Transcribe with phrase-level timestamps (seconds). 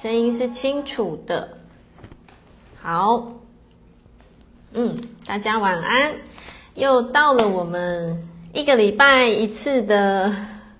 [0.00, 1.58] 声音是清楚的。
[2.80, 3.32] 好，
[4.72, 6.12] 嗯，大家晚安。
[6.74, 10.34] 又到了我们一个礼拜一次的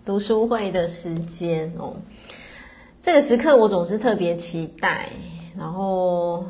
[0.04, 1.94] 读书会的时间哦。
[3.00, 5.10] 这个时刻我总是特别期待，
[5.56, 6.44] 然后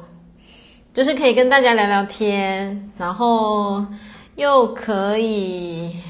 [0.94, 3.84] 就是可以跟大家聊聊天，然后
[4.36, 6.00] 又可以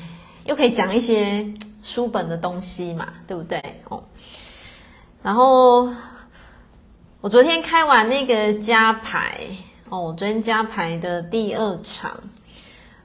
[0.44, 1.52] 又可以讲一些
[1.82, 3.60] 书本的东西嘛，对不对？
[3.88, 4.04] 哦，
[5.24, 5.90] 然后。
[7.20, 9.40] 我昨天开完那个加排
[9.88, 12.20] 哦，我昨天加排的第二场，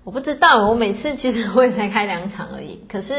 [0.04, 3.14] 我不知道，我每次其实我也才开两场而已，可是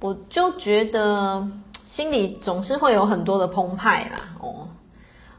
[0.00, 1.46] 我就觉得
[1.86, 4.66] 心里总是会有很多的澎湃啦哦，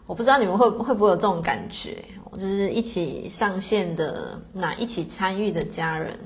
[0.06, 1.98] 我不知道你们会会不会有这种感觉，
[2.34, 6.20] 就是一起上线的那一起参与的家人，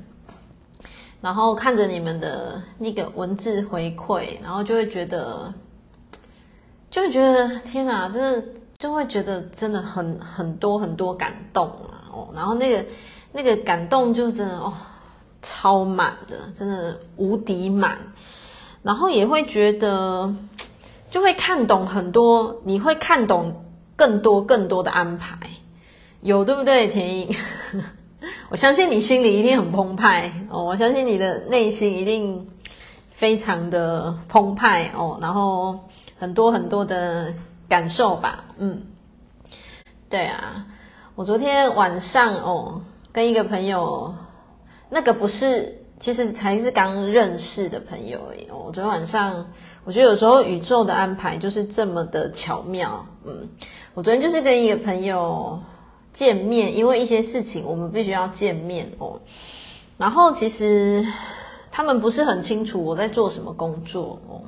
[1.22, 5.53] 然后看着你们的那个文字回馈，然后就会觉得。
[6.95, 8.41] 就会觉得天哪，真的
[8.77, 12.86] 就会觉得真的很很多很多感动啊哦，然后那个
[13.33, 14.72] 那个感动就真的哦
[15.42, 17.97] 超满的，真的无敌满，
[18.81, 20.34] 然后也会觉得
[21.11, 23.66] 就会看懂很多，你会看懂
[23.97, 25.38] 更多更多的安排，
[26.22, 26.88] 有对不对？
[26.88, 27.36] 田颖，
[28.47, 32.47] 我相信你心里一定很澎湃哦，我相信你的内心一定
[33.09, 35.78] 非常的澎湃哦，然后。
[36.17, 37.33] 很多很多的
[37.67, 38.81] 感受吧，嗯，
[40.09, 40.66] 对啊，
[41.16, 44.13] 我昨天晚上哦，跟一个朋友，
[44.89, 48.47] 那个不是，其实才是刚认识的朋友而已。
[48.49, 49.45] 我昨天晚上，
[49.83, 53.50] 我觉得有时候宇宙的安排就是这么的巧妙，嗯，
[53.94, 55.59] 我昨天就是跟一个朋友
[56.13, 59.19] 见面，因为一些事情我们必须要见面哦，
[59.97, 61.05] 然后其实
[61.72, 64.41] 他们不是很清楚我在做什么工作哦。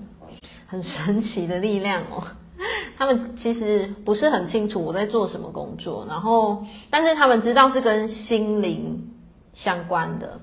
[0.68, 2.22] 很神奇的力量哦，
[2.98, 9.10] 他们其实不是很清楚我在做什么工作，然后，但是他们知道是跟心灵
[9.54, 10.40] 相关的。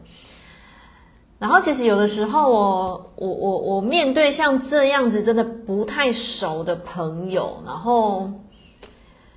[1.38, 8.31] 然后，其实有的时候我，我我我面对像这样子真的不太熟的朋友，然后，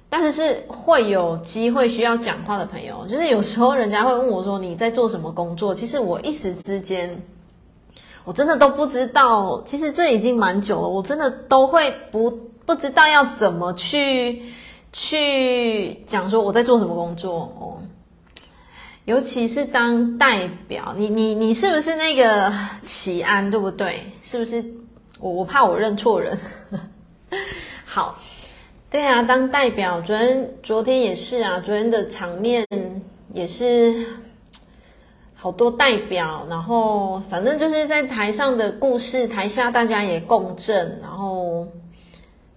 [0.07, 5.75] 但是是会有机会需要讲话的朋友，就是有时候人家会问我说，你在做什么工作？
[5.75, 7.21] 其实我一时之间。
[8.27, 10.87] 我真的都不知道，其实这已经蛮久了。
[10.89, 12.29] 我真的都会不
[12.65, 14.43] 不知道要怎么去
[14.91, 17.79] 去讲说我在做什么工作哦，
[19.05, 22.51] 尤其是当代表，你你你是不是那个
[22.81, 24.11] 齐安对不对？
[24.21, 24.61] 是不是？
[25.21, 26.37] 我我怕我认错人。
[27.85, 28.19] 好，
[28.89, 32.67] 对啊，当代表，昨天昨天也是啊，昨天的场面
[33.33, 34.05] 也是。
[35.39, 41.67] 好多代表，然后反正就是在台上的故事，台下大家也共振，然后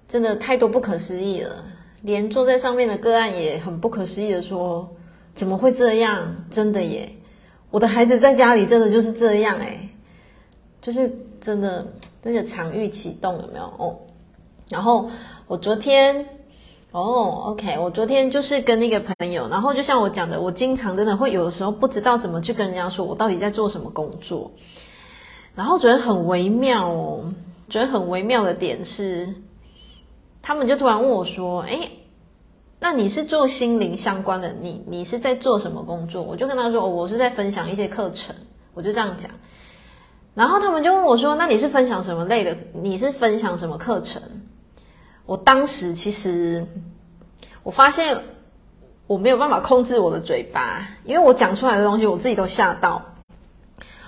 [0.08, 1.62] 真的太多不可思议了。
[2.00, 4.88] 连坐在上面的个案也很不可思议的说
[5.36, 6.34] ：“怎么会这样？
[6.50, 7.14] 真的耶！
[7.70, 9.88] 我的孩子在家里真的就是这样哎，
[10.80, 11.86] 就是真的
[12.22, 13.64] 那个场域启动有没有？
[13.76, 13.96] 哦，
[14.70, 15.10] 然后
[15.46, 16.26] 我昨天。”
[16.92, 24.50] 哦、，OK，我昨天就是跟那个朋友，然后就像我讲的，我经常真的会有的时候不知道怎么去跟人家说我到底在做什么工作，
[25.54, 27.32] 然后觉得很微妙哦，
[27.68, 29.32] 觉得很微妙的点是，
[30.42, 31.90] 他们就突然问我说：“哎，
[32.80, 38.34] 那你是做心灵相关的，你你是在做什么工作？”我就跟他说：“，我是在分享一些课程。”
[38.74, 39.30] 我就这样讲，
[40.34, 42.56] 然后他们就问我说：“那你是分享什么类的？
[42.72, 44.20] 你是分享什么课程？”
[45.30, 46.66] 我当时其实，
[47.62, 48.18] 我发现
[49.06, 53.00] 我没有办法控制我的嘴巴，因为我讲出来的东西我自己都吓到。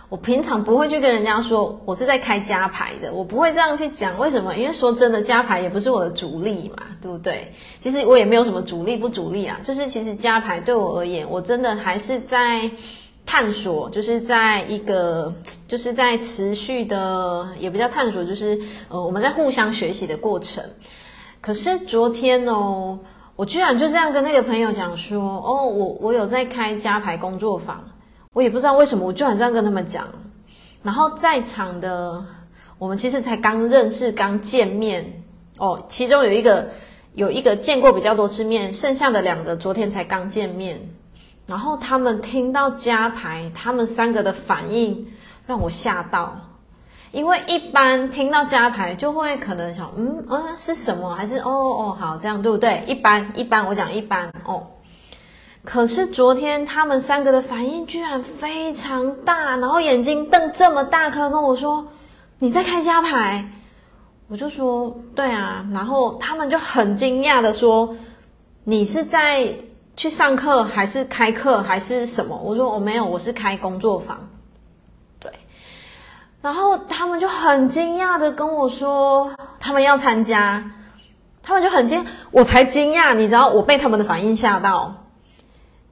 [0.08, 4.18] 我平常不会去跟人家说我是在开加牌的，我不会这样去讲。
[4.18, 4.56] 为什么？
[4.56, 7.52] 因为说真的，加牌也不是我的主力嘛，对不对？
[7.78, 12.68] 其实我也没有什么主力不主力啊，就是其实加牌对我而言，我真的还是在
[13.24, 15.32] 探索，就是在一个，
[15.68, 20.64] 就是在持续的，也不叫探索，就是呃，我们在互相学习的过程。
[21.42, 23.00] 可是昨天哦，
[23.34, 27.84] 我居然就这样跟那个朋友讲说，哦，我我有在开加牌工作坊，
[28.32, 30.06] 我也不知道为什么，我居然这样跟他们讲。
[30.84, 32.24] 然后在场的
[32.78, 35.24] 我们其实才刚认识，刚见面
[35.58, 36.68] 哦，其中有一个
[37.14, 40.80] 有一个见过比较多次面，剩下的两个昨天才刚见面。
[41.44, 45.08] 然后他们听到加牌，他们三个的反应
[45.44, 46.36] 让我吓到。
[47.12, 51.14] 因为一般听到加牌就会可能想，嗯呃是什么？
[51.14, 52.82] 还是哦哦好这样对不对？
[52.86, 54.66] 一般一般我讲一般哦。
[55.62, 61.86] 可是昨天他们三个的反应居然非常大，然后眼睛瞪这么大颗跟我说
[62.40, 63.48] ：“你在开家排？”
[64.28, 67.94] 我就说对啊，然后他们就很惊讶的说，
[68.64, 69.54] 你是在
[69.94, 72.40] 去上课还是开课还是什么？
[72.42, 74.30] 我说我没有，我是开工作坊。
[76.42, 79.30] 然后他们就很惊讶的跟我说，
[79.60, 80.72] 他们要参加，
[81.42, 84.96] 他们就很惊，我才惊讶，你知道，我被他们的反应吓到。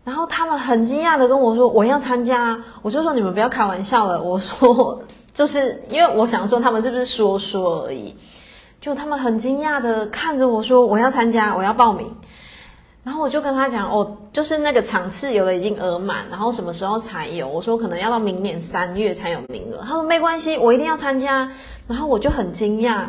[0.03, 5.03] 然后他们很惊讶的跟我说：“我要参加。”我就说：“你们不要开玩笑了。”我说
[5.33, 8.17] ：“就是因为我想说他们是不是说说而已。”
[8.81, 12.17] 就他们很惊讶的看着我说：“我要参加，我要报名。”
[13.03, 21.51] 然后我就跟他讲：“哦，就是那个场次有的已经额满，然后什么时候才有？”我说：“可能要到明年三月才有名额。”他说：“没关系，我一定要参加。”
[21.89, 23.07] 然后我就很惊讶，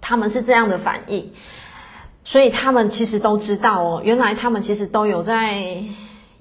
[0.00, 1.32] 他们是这样的反应。
[2.22, 5.82] 所以他们其实都知道哦，原来他们其实都有在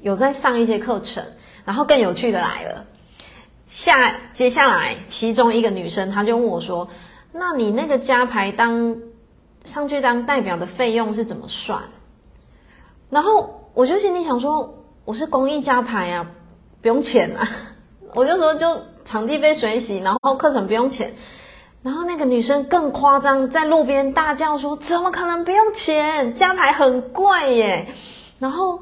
[0.01, 1.23] 有在上一些课程，
[1.65, 2.85] 然后更有趣的来了，
[3.69, 6.87] 下接下来其中一个女生，她就问我说
[7.33, 8.97] ：“那你那个加排当
[9.63, 11.81] 上去当代表的费用是怎么算？”
[13.09, 14.75] 然后我就心里想说
[15.05, 16.27] ：“我是公益加排啊，
[16.81, 17.49] 不用钱啊。
[18.13, 21.13] ”我就说：“就场地费水洗，然后课程不用钱。”
[21.81, 26.33] 然后那个女生更夸张，在路边大叫说：“怎么可能不用钱？
[26.35, 27.87] 加排很贵耶！”
[28.37, 28.81] 然后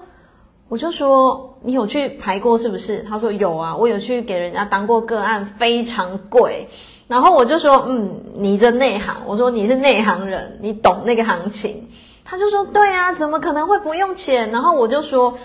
[0.68, 6.68] 我就说：“你有去排过是不是？”她说：“有啊，我有去给人家当过个案，非常贵。”
[7.08, 11.88] 然后我就说：“嗯，你这内行。”我说：“你是内行人，你懂那个行情。”
[12.30, 15.40] 他就说：“对啊，怎么可能会不用钱？”然后我就说：“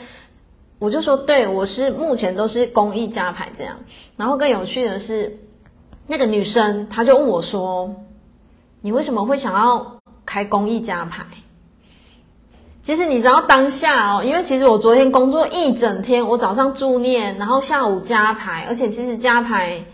[0.81, 3.77] 我就说，对，我是目前都是公益加牌这样。”
[4.19, 5.39] 然后更有趣的是。
[6.09, 7.95] 那个女生，她就问我说
[8.83, 11.25] ：“你为什么会想要开公益加牌？”
[12.83, 19.85] 其实你知道当下哦，因为其实我昨天工作一整天，我早上助念，然后下午加牌，而且其实加牌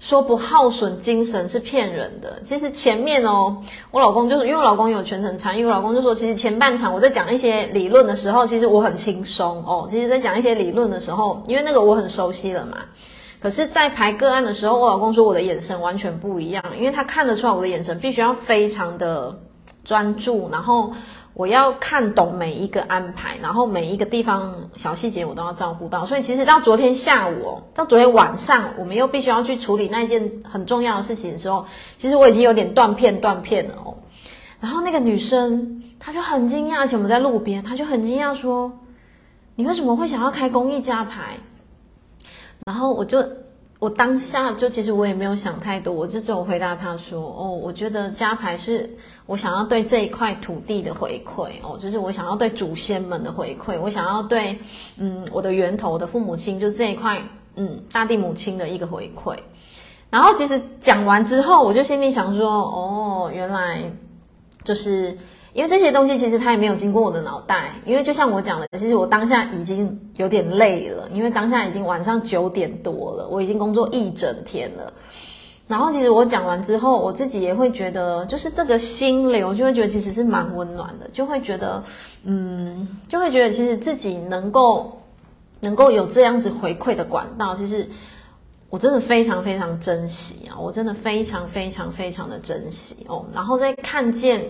[0.00, 2.40] 说不耗损精神是骗人的。
[2.42, 3.58] 其实前面哦，
[3.90, 9.86] 我老公就是因为我老公有全程参与，我老公就说，其实前半场我在讲一些理论的时候，其实我很轻松哦。
[9.90, 12.78] 其实，在讲一些理论的时候，因为那个我很熟悉了嘛。
[13.40, 19.38] 可是，在排个案的时候，我老公说我的眼神完全不一样，因为他看得出来我的眼神必须要非常的
[19.84, 20.92] 专注，然后
[21.40, 26.04] 我要看懂每一个安排，然后每一个地方小细节我都要照顾到。
[26.04, 31.64] 所以，其实到昨天下午哦，到昨天晚上，我们又必须要去处理那件很重要的事情的时候，
[31.96, 33.94] 其实我已经有点断片断片了哦。
[34.60, 38.72] 然后那个女生她就很惊讶，而且我们在路边，她就很惊讶说
[39.56, 41.38] ：“你为什么会想要开公益家牌？”
[42.66, 43.24] 然后我就，
[43.80, 48.88] 我当下就其实我也没有想太多，我就只有回答他说：“哦，我觉得加牌是
[49.24, 54.58] 我想要对这一块土地的回馈哦，就是我想要对祖先们的回馈，我想要对
[54.98, 57.22] 嗯我的源头的父母亲，就是这一块
[57.56, 59.34] 嗯大地母亲的一个回馈。”
[60.10, 63.90] 然后其实讲完之后，我就心里想说：“哦，原来
[64.62, 65.16] 就是。”
[65.52, 74.92] 因为这些东西其实它也没有经过我的脑袋，因为就像我讲的，其实我当下已经有点累了，因为当下已经晚上九点多了，我已经工作一整天了。
[75.66, 81.82] 然后其实我讲完之后，我自己也会觉得，就是这个心流就会觉得其实是蛮温暖的，就会觉得，
[82.22, 85.00] 嗯，就会觉得其实自己能够
[85.60, 87.88] 能够有这样子回馈的管道，其实
[88.68, 93.24] 我真的非常非常珍惜啊，我真的非常非常非常的珍惜哦。
[93.34, 94.44] 然后再看见。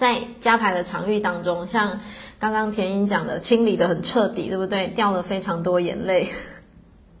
[0.00, 2.00] 在加排的场域当中，像
[2.38, 4.86] 刚刚田英讲的，清理得很彻底，对不对？
[4.86, 6.30] 掉了非常多眼泪。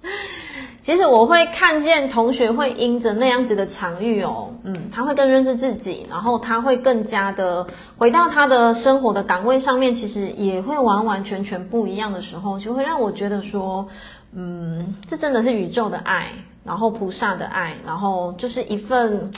[0.82, 7.66] 其实我会看见同学会因着那样子的场域哦，嗯，他会更认识自己，然后他会更加的
[7.98, 13.86] 回到他的生活的岗位上面，其实也会完完全全不一样的时候，就会让我觉得说，
[14.32, 16.30] 嗯，这真的是宇宙的爱，
[16.64, 19.30] 然后菩萨的爱，然后就是一份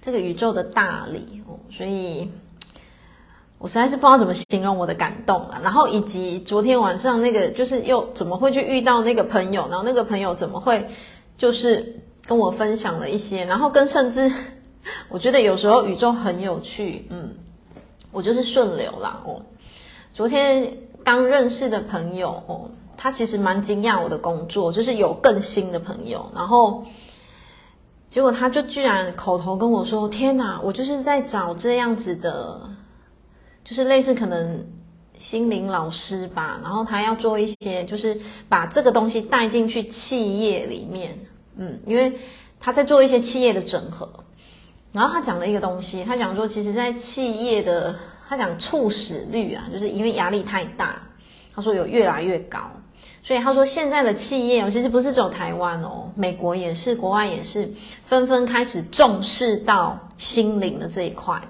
[0.00, 2.30] 这个宇宙的大礼哦，所以。
[3.58, 10.86] 我实在是不知道怎么形容我的感动了，然后以及昨天晚上那个，就是又怎么会去遇到那个朋友，然后那个朋友怎么会
[11.38, 14.30] 就是跟我分享了一些，然后跟甚至
[15.08, 17.34] 我觉得有时候宇宙很有趣，嗯，
[18.12, 19.40] 我就是顺流啦哦。
[20.12, 26.84] 昨天刚认识的朋友哦，他其实蛮惊讶我的工作，就是有更新的朋友，然后
[28.10, 32.60] 结果他就居然口头跟我说：“天哪，我就是在找这样子的。”
[33.66, 34.64] 就是类似可能
[35.18, 41.18] 心灵老师吧，然后他要做一些，就是把这个东西带进去企业里面，
[41.56, 42.16] 嗯，因为
[42.60, 44.08] 他在做一些企业的整合。
[44.92, 47.96] 然后他讲了一个东西，他讲说，其实，在企业的，
[48.28, 51.02] 他讲猝死率啊，就是因为压力太大，
[51.52, 52.60] 他说有越来越高，
[53.22, 57.68] 所以他说，现在的企业，其实不是只有台湾哦，美国也是，国外也是，
[58.06, 61.42] 纷纷开始重视到心灵的这一块。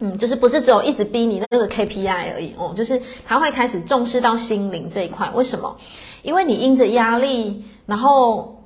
[0.00, 5.30] 嗯，就是不是只有一直逼你那个 KPI 而已哦，就是他会开始重视到心灵这一块。
[5.34, 5.76] 为什么？
[6.22, 8.62] 因为你因着压力，然后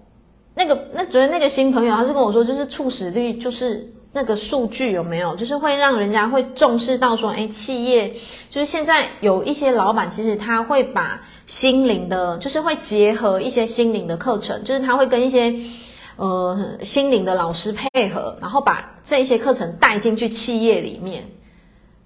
[0.54, 3.90] 那个那昨天那个新朋友，他是跟我说，就是促使率就是。
[4.16, 8.14] 那个数据有没有，就是会让人家会重视到说，诶，企业
[8.48, 15.52] 就是现在有一些老板，其实他会把心灵的，就是会结合一些心灵的课程，就是他会跟一些
[16.16, 21.24] 呃心灵的老师配合，然后把这些课程带进去企业里面。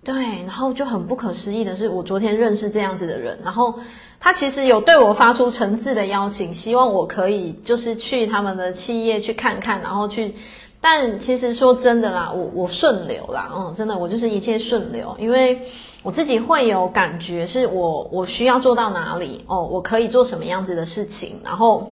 [0.04, 3.74] 对，然后就很不可思议的是，我昨天认识这样子的人，然后
[4.18, 10.34] 他其实有对我发出诚挚的邀请，希望我可以就是去他们的企业去看看，然后去。
[10.80, 15.60] 但其实说真的啦，我我顺流啦，嗯，真的我就是一切顺流，因为
[16.04, 21.90] 我自己会有感觉，是我我需要做到哪里哦，我可以做什么样子的事情，然后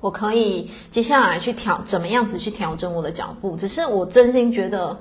[0.00, 4.98] 我可以接下来去调怎么样子去调整我的脚步，只是我真心觉得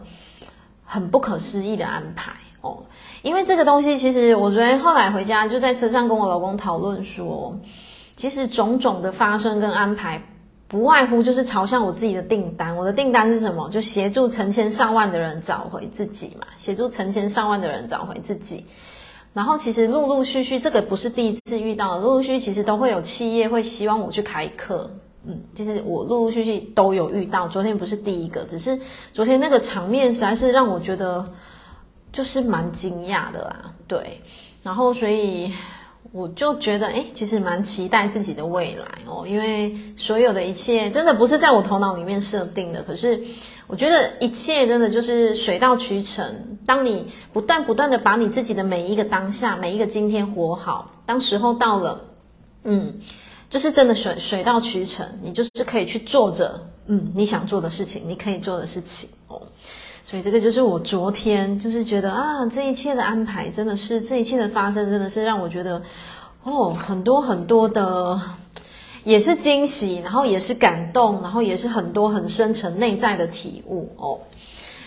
[0.83, 2.83] 很不可思议的安排哦，
[3.21, 7.57] 因为这个东西其实我昨天后来回家就在车上跟我老公讨论说，
[8.15, 10.21] 其实种种的发生跟安排。
[10.67, 13.67] 不外乎就是朝向我自己的订单，我的订单是什么？
[13.71, 18.63] 就协助成千上万的人找回自己嘛，协助成千上万的人找回自己。
[19.39, 24.91] 然后其实陆陆续续，这个不是第一次遇到，陆陆续续其实都会有企业会希望我去开课，
[25.23, 27.47] 嗯，其实我陆陆续续都有遇到。
[27.47, 28.77] 昨天不是第一个，只是
[29.13, 31.25] 昨天那个场面实在是让我觉得
[32.11, 34.21] 就是蛮惊讶的啦，对。
[34.61, 35.53] 然后所以。
[36.11, 42.81] 我就觉得，哎，其实蛮期待自己的未来哦，因为所有的一切真的不是在我头脑里面设定的。
[42.81, 43.21] 可是，
[43.67, 46.57] 我觉得一切真的就是水到渠成。
[46.65, 52.01] 当你不断不断的把你自己的每一个当下、每一个今天活好，当时候到了，
[52.63, 52.95] 嗯，
[53.49, 59.09] 就是真的水水到渠成，你就是可以去做着，嗯，你想做的事情，你可以做的事情。
[60.09, 65.83] 所以这个就是我昨天就是觉得啊，这一切的安排真的是，这一切的发生真的是让我觉得
[66.41, 68.19] 哦，很多很多的
[69.03, 74.21] 也是惊喜，然后也是感动，然后也是很多很深层内在的体悟哦，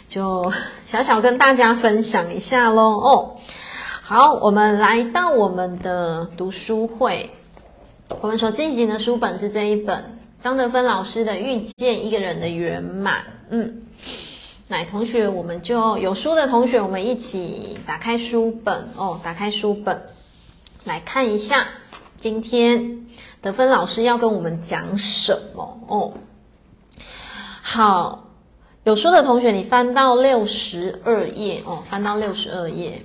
[0.09, 0.53] 就
[0.85, 3.37] 小小跟大家分享一下喽哦。
[4.03, 7.31] 好，我们来到我们的读书会，
[8.21, 13.83] 我们所进行的书本是这一本张德芬老师的《遇见一个人的圆满》，嗯。
[14.73, 20.03] 来，同学，我们就有书的同学，我们一起打开书本哦，打开书本
[20.85, 21.69] 来看一下，
[22.17, 23.07] 今天
[23.43, 26.15] 德芬老师要跟我们讲什么哦？
[27.61, 28.31] 好，
[28.85, 33.05] 有书的同学，你翻到六十二页哦，翻到六十二页，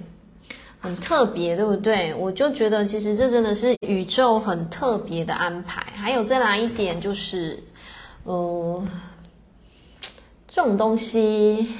[0.80, 2.16] 很特别，对不对？
[2.16, 5.84] 我就觉得，其实这真的是宇宙很特别的安排。
[5.98, 7.62] 还有再来一点，就是，
[8.24, 8.82] 呃。
[10.58, 11.76] 这种东西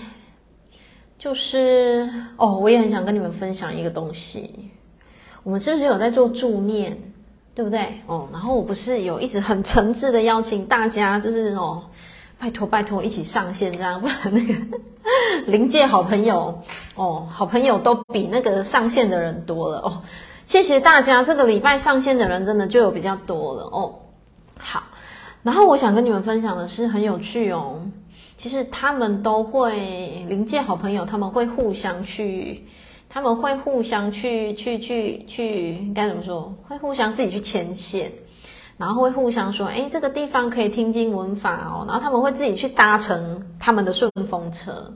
[1.18, 2.08] 就是
[2.38, 4.70] 哦，我也很想跟你们分享一个东西。
[5.42, 6.96] 我们是不是有在做助念，
[7.56, 8.00] 对不对？
[8.06, 11.86] 哦，然后我不是有一直很诚挚的邀请大家，就是哦，
[12.38, 14.54] 拜托拜托一起上线，这样不然那个
[15.52, 16.62] 临界好朋友
[16.94, 20.04] 哦，好朋友都比那个上线的人多了哦。
[20.46, 23.96] 谢谢大家，这个礼拜上线的人真的就有比较多了哦。
[24.60, 24.84] 好，
[25.42, 27.82] 然后我想跟你们分享的是很有趣哦。
[28.38, 32.64] 其实他们都会灵界好朋友，他们会互相去，
[33.10, 36.56] 他们会互相去去去去，该怎么说？
[36.68, 38.12] 会互相自己去牵线，
[38.78, 44.94] 然后会互相说：“哎，这个地方可以听经闻法哦。”然后他们会自己去搭乘他们的顺风车，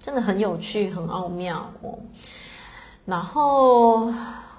[0.00, 2.00] 真的很有趣，很奥妙哦。
[3.04, 4.12] 然后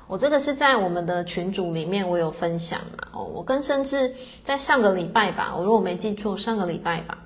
[0.07, 3.25] 我这个是在我们的群组里面，我有分享嘛哦。
[3.25, 7.17] 我跟甚至在上个礼拜吧，我如果没记错，上个礼拜吧。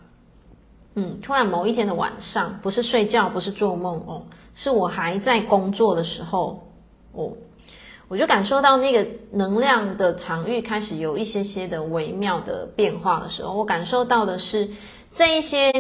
[0.96, 4.24] 嗯，突然某一天的晚上，不是睡觉，不是做梦哦，
[4.56, 6.68] 是我还在工作的时候
[7.14, 7.32] 哦，
[8.08, 14.68] 我就感受到那个能量的场域开始有一些些的微妙的变化的时候，我感受到的是
[15.12, 15.72] 这一些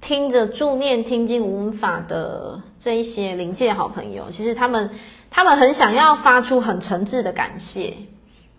[0.00, 4.90] 听着助念、听经闻法的这一些灵界好朋友，其实他们
[5.30, 7.94] 他们很想要发出很诚挚的感谢，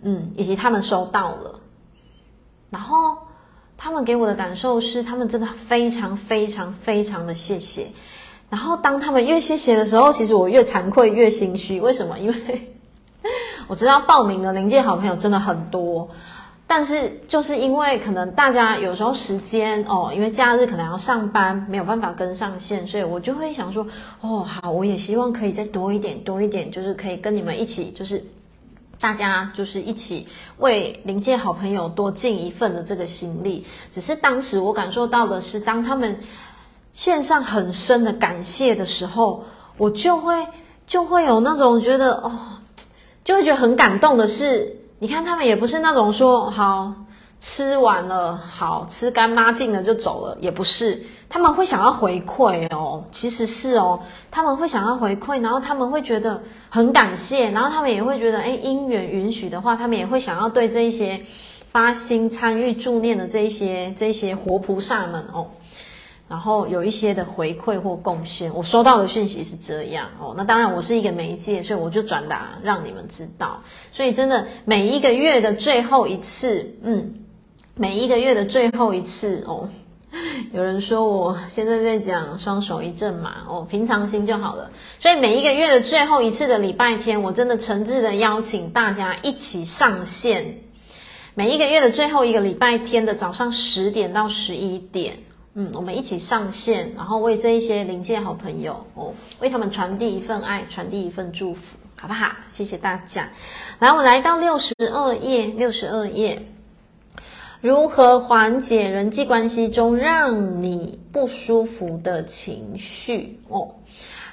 [0.04, 1.60] 嗯，以及他们收到了，
[2.70, 3.18] 然后。
[3.84, 7.88] 他们给我的感受是，他们真的非常非常非常的谢谢。
[8.50, 11.82] 然后当他们越谢谢的时候，其实我越惭愧越心虚。
[11.82, 12.18] 为什么？
[12.18, 12.74] 因为
[13.68, 16.10] 我知道报名的灵界好朋友真的很多，
[16.66, 23.86] 但是就是因为可能大家有时候时间哦，因为假日可能要上班，没有办法跟上线，所以我就会想说，
[24.22, 28.24] 哦，好，我也希望可以再多一点，多一点，就是可以跟你们一起，就是
[29.04, 30.26] 大家就是一起
[30.60, 33.66] 为临界好朋友多尽一份的这个心力。
[33.92, 36.18] 只是当时我感受到的是，当他们
[36.94, 39.44] 献上很深的感谢的时候，
[39.78, 40.48] 我就会
[40.88, 42.32] 就会有那种觉得哦，
[43.26, 46.94] 就会觉得很感动的是，你看他们也不是那种说好
[47.42, 51.06] 吃完了，好吃干抹净了就走了，也不是。
[51.34, 54.00] 他们会想要回馈哦，其实是哦，
[54.30, 61.20] 他们会想要回馈，然后他们会觉得很感谢，然后他们也会觉得，哎，因缘允许的话，他们也会想要对这一些
[61.72, 65.48] 发心参与助念的这一些这些活菩萨们哦，
[66.28, 68.54] 然后有一些的回馈或贡献。
[68.54, 73.60] 我收到的讯息是这样哦，那当然我是一个媒介，所以我就转达让你们知道。
[73.92, 77.16] 所以真的每一个月的最后一次，嗯，
[77.74, 79.68] 每一个月的最后一次哦。
[80.54, 84.72] 有人说我现在在讲双手一正嘛，哦，平常心就好了。
[85.00, 90.60] 所以每一个月的最后一次的礼拜天，我真的诚挚的邀请大家一起上线。
[91.34, 95.18] 每一个月的最后一个礼拜天的早上十点到十一点，
[95.56, 102.36] 嗯，我们一起上线，然后为这一些灵界好朋友哦，为他们传递一份爱，传递一份祝福，好不好？
[102.52, 103.32] 谢谢大家。
[103.80, 106.46] 来，我来到六十二页，六十二页。
[107.64, 113.40] 如何缓解人际关系中让你不舒服的情绪？
[113.48, 113.76] 哦，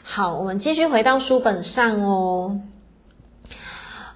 [0.03, 2.61] 好，我们继续回到书本上哦。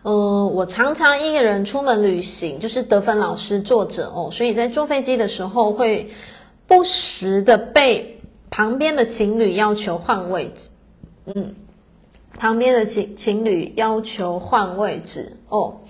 [0.03, 6.11] 呃，我常常一个人出门旅行，就是德芬老师作者哦，所以在坐飞机的时候会
[6.67, 10.71] 不时的被旁边的情侣要求换位置。
[11.27, 11.55] 嗯，
[12.37, 15.83] 旁边的情情侣要求换位置哦。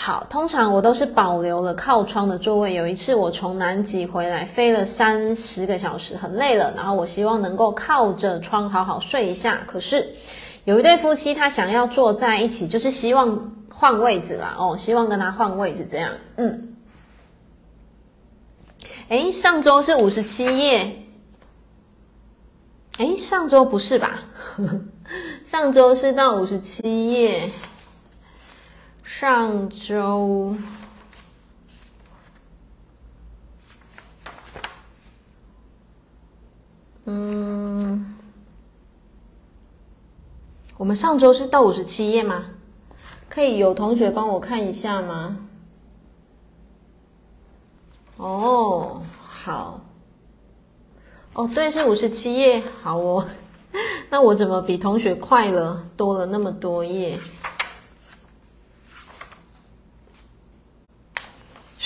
[0.00, 2.72] 好，通常我都是保留了靠窗的座位。
[2.72, 9.58] 有一次我从南极回来，飞了三十个小时，很累了，然后我希望能够靠着窗好好睡一下。
[9.66, 10.14] 可是
[10.64, 16.12] 有一对夫妻，他想要坐在一起，就是希望换位置啦，哦，希望跟他换位置这样。
[16.36, 16.76] 嗯，
[19.08, 21.02] 诶，上周是五十七页，
[22.98, 24.22] 诶，上周不是吧？
[25.44, 27.50] 上周是到五十七页。
[29.08, 30.54] 上周，
[37.06, 38.14] 嗯，
[40.76, 42.44] 我们上周是到五十七页吗？
[43.30, 45.38] 可以有同学帮我看一下吗？
[48.18, 49.80] 哦，好，
[51.32, 53.26] 哦，对，是五十七页，好哦，
[54.10, 57.18] 那我怎么比同学快了，多了那么多页？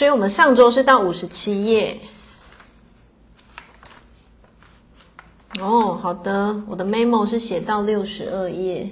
[0.02, 1.96] 所以我们上周是到五十七页。
[5.60, 8.88] 哦，好的，我的 memo 是写到六十二页，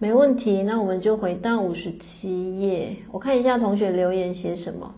[0.00, 0.64] 没问题。
[0.64, 4.92] 那我们就回到五十七页，我看一下同学留言写什么。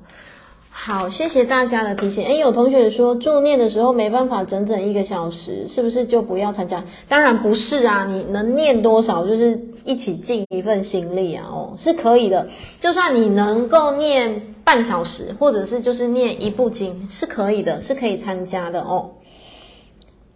[0.71, 2.25] 好，谢谢大家的提醒。
[2.25, 6.83] 诶，有同学说助念的时候没办法整整一个小时，是不是就不要参加？
[7.07, 11.47] 当然不是啊，你能念多少就是一起尽一份心力啊。
[11.49, 12.49] 哦，是可以的。
[12.81, 19.11] 就算你能够念半小时，或者是就是念一部经，是可以的，是可以参加的哦。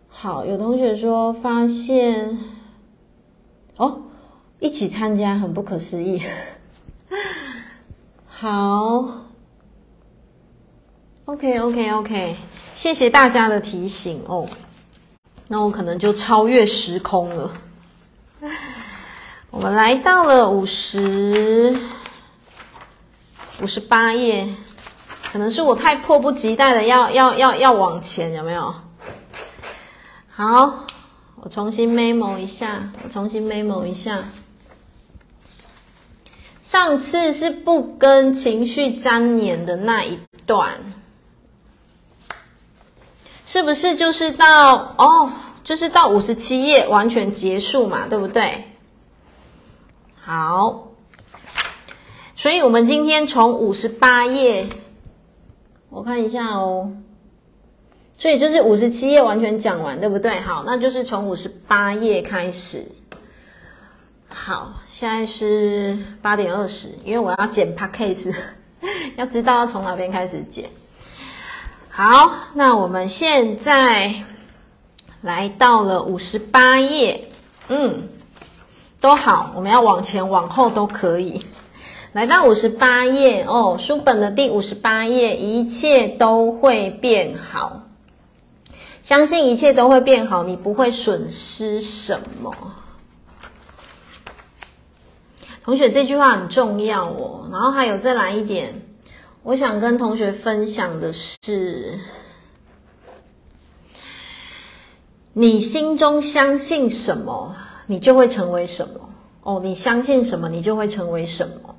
[0.08, 2.38] 好，有同学说发现
[3.76, 4.02] 哦，
[4.60, 6.22] 一起参加很不可思议。
[8.26, 9.24] 好。
[11.24, 12.36] OK OK OK，
[12.74, 14.46] 谢谢大家的提醒哦。
[15.46, 17.52] 那我可能就超越时空了。
[19.50, 21.74] 我们来到了五十
[23.62, 24.46] 五十八页，
[25.32, 28.74] 可能是我太迫不及待的要要要要往前，有没有？
[30.28, 30.84] 好，
[31.36, 34.24] 我重新 memo 一下，我重新 memo 一下。
[36.60, 40.92] 上次是不跟情绪粘黏的那一段。
[43.46, 45.32] 是不是就是到哦，
[45.64, 48.67] 就是到五十七页完全结束嘛，对不对？
[50.28, 50.88] 好，
[52.36, 54.68] 所以我们今天从五十八页，
[55.88, 56.92] 我看一下哦，
[58.18, 60.38] 所以就是五十七页完全讲完，对不对？
[60.42, 62.86] 好，那就是从五十八页开始。
[64.28, 68.36] 好，现在是八点二十，因为我要剪 podcast，
[69.16, 70.68] 要知道要从哪边开始剪。
[71.88, 74.14] 好，那我们现在
[75.22, 77.30] 来到了五十八页，
[77.70, 78.06] 嗯，
[79.00, 81.46] 都好，我们要往前往后都可以。
[82.12, 87.82] 来到五十八页哦，书本的第五十八页，一切都会变好，
[89.02, 92.52] 相信一切都会变好，你不会损失什么。
[95.62, 97.46] 同学这句话很重要哦。
[97.52, 98.82] 然后还有再来一点，
[99.42, 102.00] 我想跟同学分享的是，
[105.34, 107.54] 你心中相信什么，
[107.88, 109.10] 你就会成为什么。
[109.42, 111.74] 哦，你相信什么，你就会成为什么。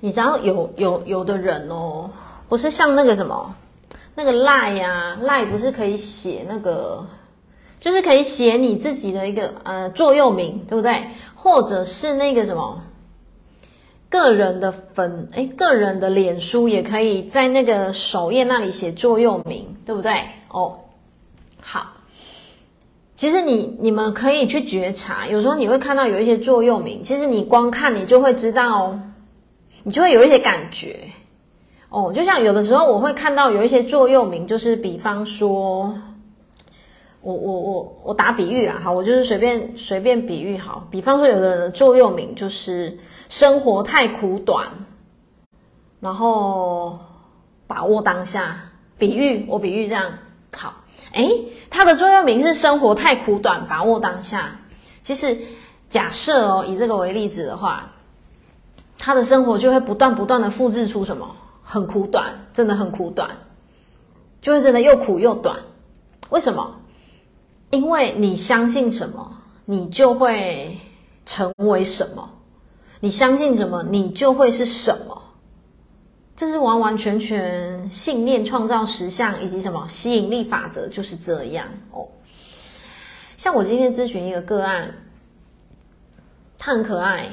[0.00, 2.10] 你知道有有有的人哦，
[2.48, 3.54] 不是像那个什么。
[4.16, 7.06] 那个赖呀，赖不是可以写那个，
[7.78, 11.04] 就是可以写你自己的一个呃座右铭，对不对？
[11.34, 12.82] 或者是那个什么
[14.10, 20.24] 个人的粉，哎，个人的脸书也可以在那个首页那里写座右铭，对不对？
[20.48, 20.80] 哦，
[21.60, 21.92] 好，
[23.20, 28.98] 其实你你们可以去觉察，有时候你会看到有一些座右铭，其实你光看你就会知道，
[29.82, 30.96] 你就会有一些感觉。
[31.90, 35.94] 哦，就像有的时候我会看到有一些座右铭，就是比方说，
[37.20, 44.66] 我我我我打比喻啦，好，我就是随便随便比喻好，比方说有的人的座右铭就是生活太苦短，
[46.00, 46.98] 然后
[47.66, 48.70] 把握当下。
[48.96, 50.10] 比喻，我比喻这样
[50.54, 50.72] 好，
[51.12, 54.60] 诶，他的座右铭是生活太苦短，把握当下。
[55.02, 55.36] 其实
[55.88, 57.90] 假设哦，以这个为例子的话，
[58.98, 61.36] 他的生活就会不断不断的复制出什么？
[61.62, 63.30] 很苦短，真的很苦短，
[64.42, 65.56] 就会真的又苦又短。
[66.30, 66.76] 为什么？
[67.70, 70.78] 因为你相信什么，你就会
[71.24, 72.28] 成为什么；
[73.00, 75.22] 你相信什么，你就会是什么。
[76.40, 82.08] 就是完完全全信念创造实相，以及什么吸引力法则，就是这样哦。
[83.36, 84.94] 像我今天咨询一个个案，
[86.56, 87.28] 他很可爱。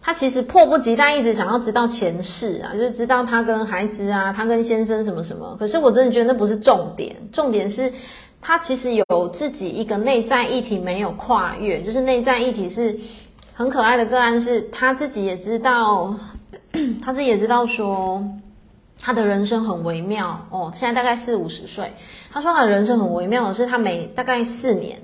[0.00, 5.54] 他其实迫不及待，一直想要知道前世啊，就是知道他跟孩子啊，他跟先生什么什么。
[5.58, 7.92] 可是我真的觉得那不是重点，重点是
[8.40, 12.98] 他其实有自己一个内在议题没有跨越，就是内在议题是
[13.52, 16.18] 很可爱的个案，是他自己也知道，
[17.02, 18.24] 他自己也知道说
[18.98, 20.70] 他的人生很微妙哦。
[20.74, 21.94] 现在大概四五十岁，
[22.32, 25.00] 他说他的人生很微妙的是，他每大概四年，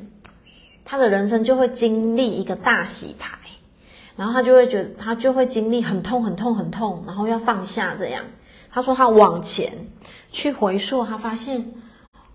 [0.84, 3.38] 他的人生就会经历一个大洗牌。
[4.16, 8.22] 然后他就会觉得，他就会经历很痛、很痛、很痛，然后要放下这样。
[8.70, 9.72] 他说他往前
[10.30, 11.72] 去回溯，他发现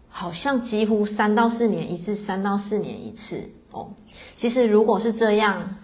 [0.10, 3.92] 好像几乎三到四年一次，三到四年一次哦。
[4.36, 5.76] 其实如果是这样，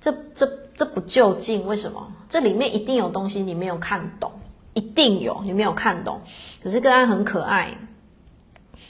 [0.00, 2.10] 这这这不就竟，为什么？
[2.30, 4.30] 这里面一定有东西你没有看懂，
[4.72, 6.22] 一定有你没有看懂。
[6.62, 7.76] 可是个案很可爱，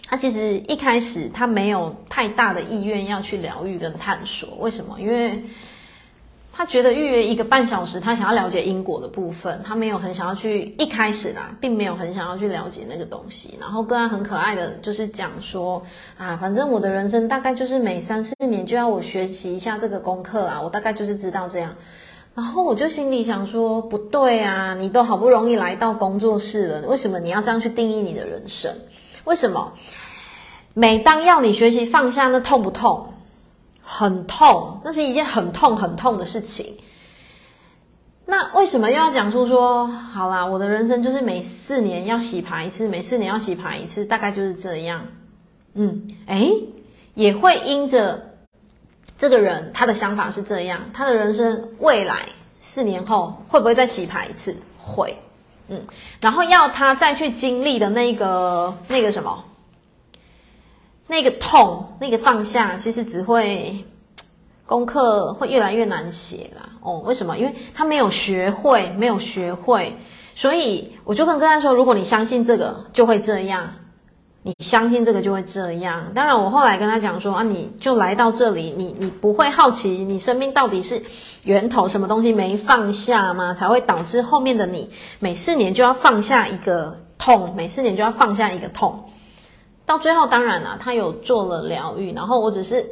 [0.06, 5.00] 他其实一开始他没有太大的意愿要去疗愈跟探索，为什么？
[5.00, 5.42] 因为。
[6.58, 13.56] 他觉得预约一个半小时，他想要了解因果的部分，他没有很想要去一开始啦，并没有很想要去了解那个东西。
[13.60, 15.80] 然后个案很可爱的就是讲说
[16.16, 21.72] 啊，反正我的人生大概就是每三四年就要我学习一下这个功课啊，我大概就是知道这样。
[22.34, 28.74] 然后我就心里想说，不对啊，你都好不容易来到工作室了，为什么你要这样去定义你的人生？
[29.22, 29.74] 为什么？
[30.74, 33.14] 每当要你学习放下，那痛不痛？
[33.90, 36.76] 很痛，那是一件很痛很痛的事情。
[38.26, 45.06] 那为什么又要讲出说，好啦，我的人生就是每四年要洗牌一次，每四年要洗牌一次，大概就是这样。
[45.72, 46.52] 嗯，诶，
[47.14, 48.34] 也会因着
[49.16, 52.28] 这个人他的想法是这样，他的人生未来
[52.60, 54.54] 四年后会不会再洗牌一次？
[54.76, 55.16] 会。
[55.68, 55.86] 嗯，
[56.20, 59.44] 然后要他再去经历的那个那个什么？
[61.08, 63.84] 那个痛，那个放下，其实只会
[64.66, 66.68] 功课会越来越难写啦。
[66.82, 67.36] 哦，为什么？
[67.38, 69.96] 因为他没有学会，没有学会，
[70.34, 73.64] 所以我就跟个案说：如果你相信这个，就会这样；
[74.42, 76.12] 你相信这个，就会这样。
[76.14, 81.02] 当然，我后来跟他讲说：啊，你就来到这里，你你不会好奇你生命到底是
[81.44, 83.54] 源头什么东西没放下吗？
[83.54, 89.07] 才会导致后面的你每四年就要放下一个痛，每四年就要放下一个痛。
[89.88, 92.84] 到最后，当然了，他有做了疗愈，然后我只是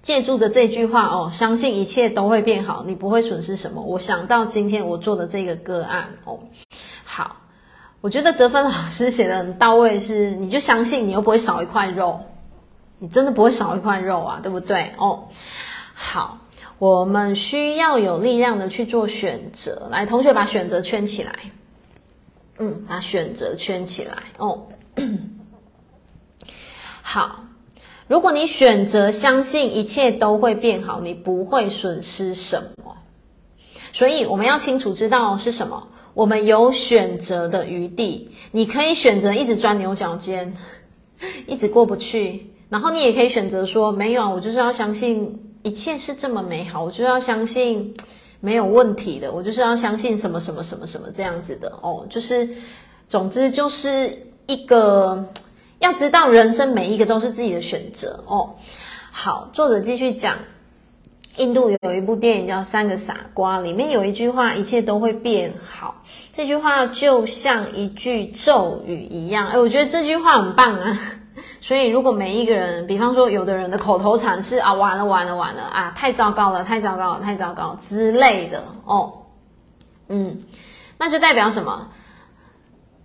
[0.00, 3.82] 借助着这句话哦，相信一切都会变好，你不会损失什么。
[3.82, 6.40] 我想到今天我做的这个个案哦，
[7.04, 7.36] 好，
[8.00, 12.20] 我觉得得分老师写的很到位，是你就相信，你又不会少一块肉，
[12.98, 14.94] 你真的不会少一块肉啊，对不对？
[14.96, 15.28] 哦，
[15.92, 16.38] 好，
[16.78, 21.34] 我们需要有力量的去做选择，来，同学把选择圈起来，
[22.56, 24.68] 嗯，把选择圈起来哦。
[27.12, 27.44] 好，
[28.08, 32.96] 如果你选择相信一切都会变好，你不会损失什么。
[33.92, 38.30] 所以我们要清楚知道是什么，我们有选择的余地。
[38.50, 40.54] 你可以选择一直钻牛角尖，
[41.46, 47.94] 一直过不去，然后你也可以选择说没有啊，我就是要相信一切是这么美好，我就是要相信
[48.40, 52.48] 没有问题的，我就是要相信什么什么什么什么这样子的哦，就是
[53.06, 55.22] 总之就是一个
[55.82, 58.54] 要知道人生每一个都是自己的选择哦。
[59.10, 60.36] 好，作者继续讲。
[61.36, 69.48] 印度有一部电影叫《三个傻瓜》，里面有一句话：“一切都会变好。”这句话就像一句咒语一样。
[69.48, 71.00] 哎，我觉得这句话很棒啊！
[71.60, 79.24] 所以，如果每一个人，比方说，有的人的口头禅是“啊，完了，完了，完了啊，太糟糕了，太糟糕了，太糟糕”之类的哦，
[80.08, 80.38] 嗯，
[80.96, 81.88] 那就代表什么？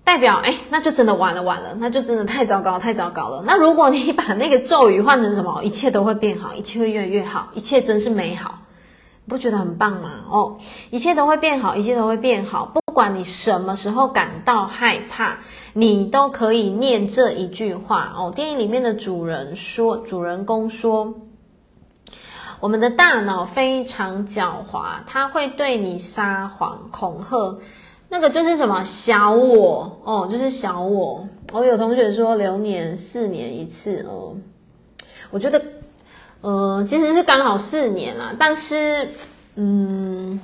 [0.07, 3.43] 代表哎，那就真的完了完了，那就真的太糟糕太糟糕了。
[3.45, 5.61] 那如果你把那个咒语换成什么？
[5.63, 8.59] 一切都会变好，一切会越来越好，一切真是美好，
[9.27, 10.11] 不觉得很棒吗？
[10.31, 10.59] 哦，
[10.91, 12.71] 一切都会变好，一切都会变好。
[12.73, 15.39] 不管你什么时候感到害怕，
[15.73, 18.31] 你都可以念这一句话哦。
[18.33, 21.15] 电影里面的主人说，主人公说，
[22.61, 27.59] 我们的大脑非常狡猾，它会对你撒谎恐吓。
[28.09, 31.27] 那个就是什么小我哦，就是小我。
[31.51, 34.35] 我有同学说流年四年一次哦，
[35.29, 35.61] 我觉得，
[36.41, 38.33] 呃，其实是刚好四年啦。
[38.37, 39.09] 但是，
[39.55, 40.39] 嗯，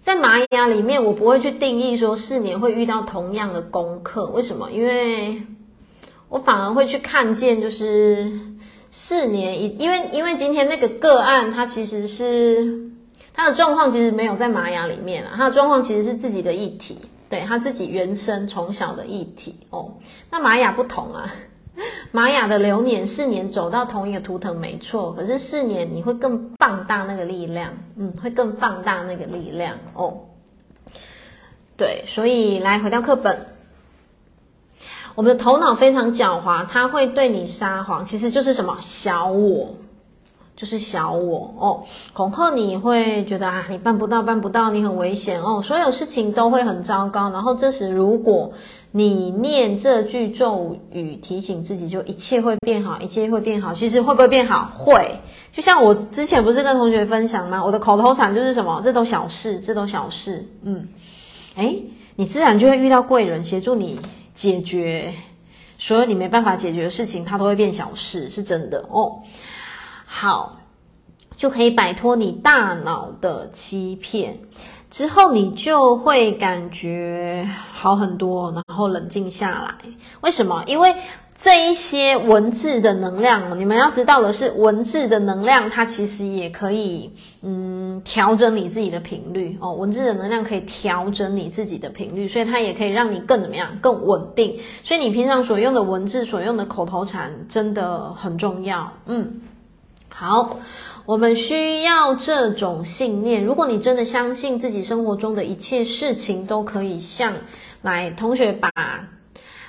[0.00, 4.26] 在玛雅里面，我不会去定义说四年会遇到同样的功课。
[4.26, 4.70] 为什么？
[4.70, 5.42] 因为
[6.28, 8.30] 我反而会去看见，就是
[8.90, 12.91] 四年一，因为因为今天那个个案，它其实是。
[13.34, 16.98] 他的状况其实没有在玛雅里面啊，他的状况其实是自己的议题，
[17.30, 19.94] 对，他自己原生从小的议题哦。
[20.30, 21.32] 那玛雅不同啊，
[22.12, 30.20] 玛雅的流年四年走到同一个图腾没错，可是四年你会更放大那个力量，嗯，会更放大那个力量哦。
[31.78, 33.46] 对，所以来回到课本，
[35.14, 39.74] 我们的头脑非常狡猾，他会对你撒谎，其实就是什么小我。
[40.54, 47.30] 就是小我哦，恐吓你会觉得啊，你办不到，办不到，你很危险哦，所有事情都会很糟糕。
[47.30, 48.52] 然后这时，如果
[48.90, 53.72] 你念这句咒语提醒自己，就一切会变好，一切会变好。
[53.72, 54.70] 其实会不会变好？
[54.76, 55.18] 会。
[55.50, 57.64] 就像我之前不是跟同学分享吗？
[57.64, 58.80] 我的口头禅就是什么？
[58.84, 60.46] 这都小事，这都小事。
[60.62, 60.86] 嗯，
[61.56, 61.82] 诶，
[62.14, 63.98] 你自然就会遇到贵人协助你
[64.34, 65.12] 解决
[65.78, 69.20] 所有你没办法解决的事情，它都会变小事，是真的哦。
[70.14, 70.58] 好，
[71.36, 74.38] 就可以摆脱你大脑的欺骗，
[74.90, 79.74] 之后你就会感觉好很多，然后冷静下来。
[80.20, 80.62] 为什么？
[80.66, 80.94] 因为
[81.34, 89.72] 这一些文字的能量，你们要知道的是，文字的能量它其实也可以，嗯，调整你自己的频率哦。
[89.72, 94.60] 文字的能量可以调整你自己的频率，所以它也可以让你更怎么样，更稳定。
[94.84, 99.40] 所以你平常所用的文字、所用的口头禅真的很重要，嗯。
[100.22, 100.56] 好，
[101.04, 103.44] 我们需要这种信念。
[103.44, 107.34] 如果你真的相信自己生活中的一切事情都可以像，
[107.82, 108.70] 来，同学把，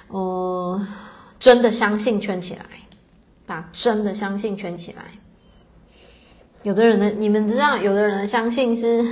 [0.10, 0.88] 呃，
[1.40, 2.66] 真的相信圈起来，
[3.48, 5.06] 把真的相信圈起来。
[6.62, 9.04] 有的人的，你们知道，有的人的相信是，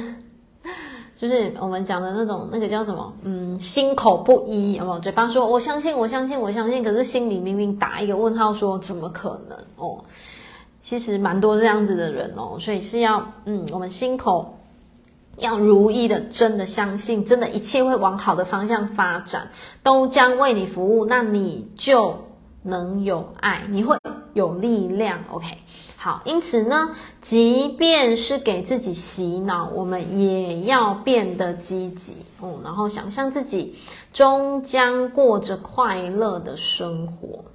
[1.16, 3.12] 就是我们讲的那种，那个叫什么？
[3.24, 5.00] 嗯，心口不一，有没有？
[5.00, 9.58] 嘴巴说我相信，我相信，我相信，可是心里明明打一个问号，说怎么可能？
[9.78, 10.06] 哦。
[10.82, 14.58] 其实蛮多这样子的人哦，所以是要嗯，我们心口
[15.38, 19.50] 要如意的，真的相信，真的一切会往好的方向发展，
[19.84, 22.26] 都将为你服务，那你就
[22.64, 23.98] 能有爱，你会
[24.34, 25.20] 有力量。
[25.32, 25.46] OK，
[25.98, 33.76] 好，因此呢，即便是给自己洗脑，我们也要变得积极哦，然后想象自己
[34.14, 37.46] 终将过着快乐的生活。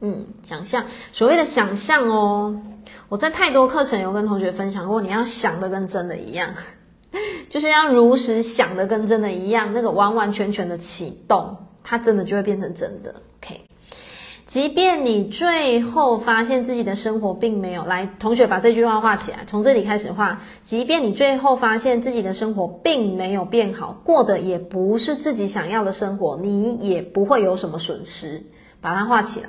[0.00, 2.60] 嗯，想象，所谓的想象哦，
[3.08, 6.54] 我在太多课程有跟同学分享过，你要想的跟真的一样，
[7.50, 13.12] 就是要如实想的跟真的一样，那个完完全全的启动，它真的就会变成真的。
[13.40, 13.60] OK，
[14.46, 20.40] 即便你最后发现自己的生活并没有来，同学把这句话画起来，从这里开始画。
[20.62, 28.44] 即便你最后发现自己的生活并没有变好，过的也不是自己想要的生活，你也不会有什么损失，
[28.80, 29.48] 把它画起来。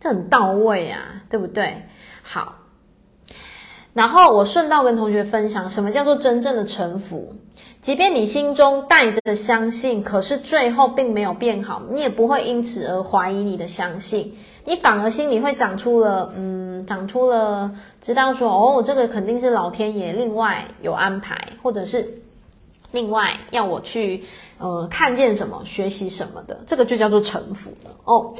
[0.00, 1.82] 这很到位啊，对不对？
[2.22, 2.56] 好，
[3.94, 7.34] 然后我顺道跟同学分享，什么叫做真正的臣服？
[7.80, 22.20] 即便你心中带着相信，可是最后并没有变好，你也不会因此而怀疑你的相信，你反而心里会长出了，嗯，长出了知道说，哦，这个肯定是老天爷另外有安排，或者是
[22.90, 24.24] 另外要我去，
[24.58, 28.34] 呃，看见什么，学习什么的，这个就叫做臣服了哦。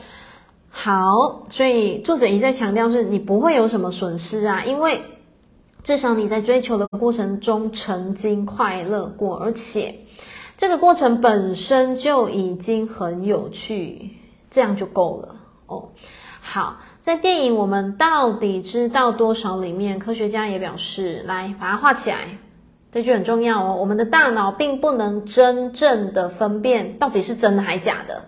[0.81, 5.03] 好，所以作者一再强调是，你不会有什么损失啊，因为
[5.83, 9.93] 至少你在追求的过程中曾经快乐过，而且
[10.57, 14.09] 这个过程本身就已经很有趣，
[14.53, 15.35] 这样就够了
[15.67, 15.89] 哦。
[16.41, 22.39] 好，在电影《我们到底知道多少》里面，科学家也表示，来把它画起来，
[22.93, 23.77] 这句很重要哦。
[23.77, 28.23] 我们的大脑并不能真正的分辨到底是真的还是假的。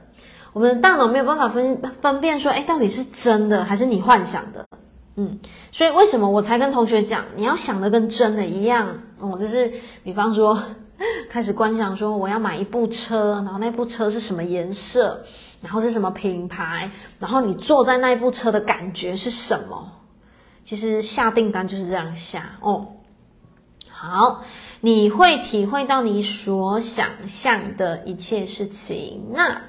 [0.52, 4.66] 我们的大脑没有办法分分辨说，哎，到底是真的还是你幻想的？
[5.16, 5.38] 嗯，
[5.70, 9.70] 所以为什么我才跟同学讲，你要想的跟真的一样哦，就是
[10.02, 10.60] 比方说，
[11.28, 15.20] 开始观想说我要买一部车，然后那部车是什么颜色，
[15.60, 19.92] 然后是什么品牌，然后你坐在那部车的感觉是什么？
[20.64, 22.86] 其实下订单就是这样下哦。
[23.90, 24.42] 好，
[24.80, 29.60] 你会体会到你所想象的一切事情，那。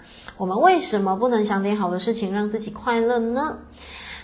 [0.42, 3.60] 我们为什么不能想点好的事情让自己快乐呢？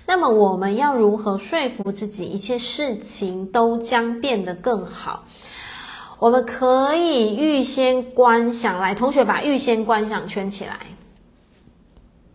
[0.08, 5.26] 那么我们要如何说服自己一切事情都将变得更好？
[6.18, 10.88] 我们可以预先观想，来，同学把预先观想圈起来。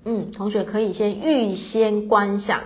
[0.05, 2.61] 嗯，同学可以先预先观想，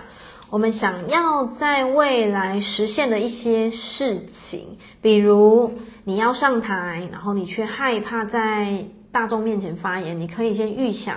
[0.51, 8.85] 我们想要在未来实现的一些事情，比如你要上台，然后你却害怕在。
[9.17, 11.15] 大众面前发言，你可以先预想，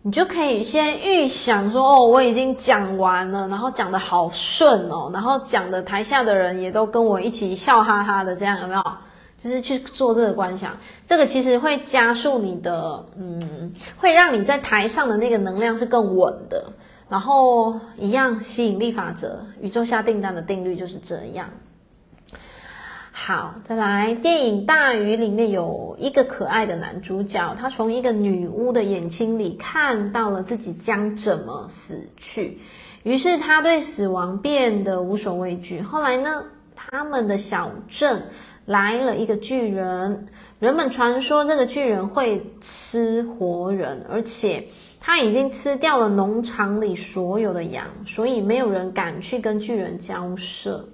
[0.00, 8.82] 你就可以先预想说，哦，我已经讲完了，然后讲的好顺哦，然后讲的台下的人也都跟我一起笑哈哈的，这样有没有？
[9.36, 10.74] 就是去做这个观想，
[11.06, 16.64] 这个其实会加速你的，嗯，会让你在台上的那个能量是更稳的。
[17.10, 21.46] 然后一样吸引力法则，宇宙下订单的定律就是这样。
[23.24, 24.14] 好，再来。
[24.14, 32.58] 电影《大鱼》里面有一个可爱的男主角，他从一个女巫的眼睛里看到了自己将怎么死去，
[33.04, 35.80] 于是他对死亡变得无所畏惧。
[35.80, 38.24] 后来呢，他们的小镇
[38.66, 40.26] 来了一个巨人，
[40.58, 44.66] 人们传说这个巨人会吃活人，而且
[44.98, 50.88] 他已经吃掉了农场里所有的羊，所以没有人敢去跟巨人交涉。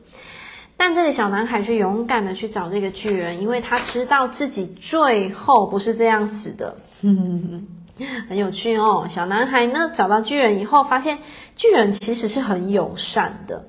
[0.78, 6.76] 但这个小男孩却勇敢的去找这个巨人，因为他知道自己最后不是这样死的。
[8.28, 9.04] 很有趣哦。
[9.10, 11.18] 小男孩呢，找到巨人以后，发现
[11.56, 13.66] 巨人其实是很友善的，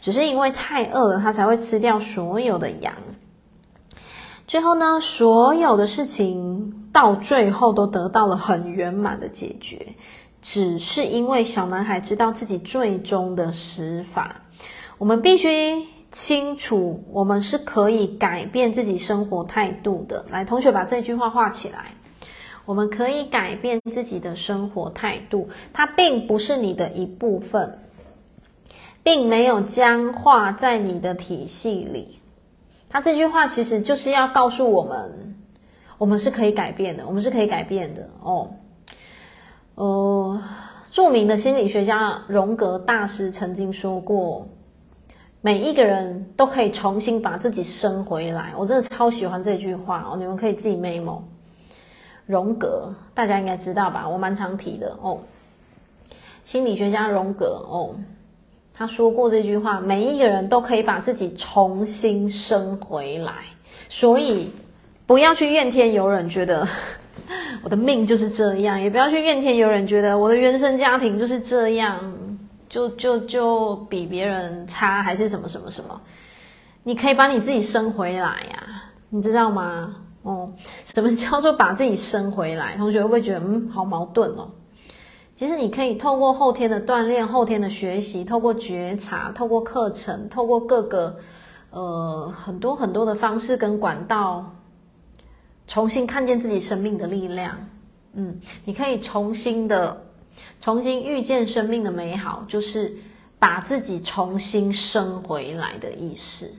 [0.00, 2.94] 只是因为太饿了，他才会吃掉所有的羊。
[4.46, 9.94] 最后呢，所有的事情到最后都得到了很圆满的解决，
[10.40, 14.40] 只是因为小男孩知道自己最终的死法。
[14.96, 15.86] 我们必须。
[16.12, 20.24] 清楚，我们是可以改变自己生活态度的。
[20.30, 21.92] 来，同学把这句话画起来。
[22.64, 27.78] 我们可以改变自己的生活态度，它并不是你的一部分，
[29.02, 32.18] 并没有僵化在你的体系里。
[32.88, 35.36] 他这句话其实就是要告诉我们，
[35.98, 38.50] 我们是可以改变的，我们是可以改变的哦。
[39.74, 40.42] 呃，
[40.90, 44.48] 著名的心理学家荣格大师曾经说过。
[45.46, 50.16] 每一个人都可以重新把自己生回来，我真的超喜欢这句话哦！
[50.16, 51.20] 你们可以自己 memo。
[52.26, 54.08] 荣格大家应该知道吧？
[54.08, 55.20] 我蛮常提的哦。
[56.44, 57.94] 心理学家荣格哦，
[58.74, 63.32] 他说过这句话：每一个人都可以把自己重新生回来，
[63.88, 64.50] 所以
[65.06, 66.66] 不要去怨天尤人，觉得
[67.62, 72.02] 我的命就是这样；也不要去怨天尤人，觉得我的原生家庭就是这样。
[72.68, 76.00] 就就就比别人差还是什么什么什么？
[76.82, 79.96] 你可以把你自己生回来呀，你知道吗？
[80.22, 80.52] 哦，
[80.84, 82.76] 什么叫做把自己生回来？
[82.76, 84.48] 同学会不会觉得嗯，好矛盾哦？
[85.36, 91.16] 其实你可以透过后天的锻炼、后天的学习、透过觉察、透过课程、透过各个
[91.70, 94.44] 呃很多很多的方式跟管道，
[95.66, 97.56] 重新看见自己生命的力量。
[98.14, 100.05] 嗯，你可以重新的。
[100.60, 102.92] 重新遇见生命的美好，就是
[103.38, 106.50] 把自己重新生回来的意思。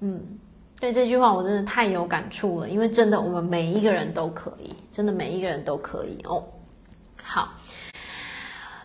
[0.00, 0.38] 嗯，
[0.80, 6.44] 对这句话我真的太有感触了，因为真的我们每一个人都可以，真的每一个人都可以哦。
[7.22, 7.54] 好，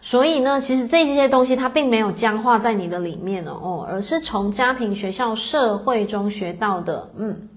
[0.02, 7.10] 所以呢，其实这些东西它并没有僵化在你的里面哦，而是从家庭、学校、社会中学到的。
[7.18, 7.50] 嗯。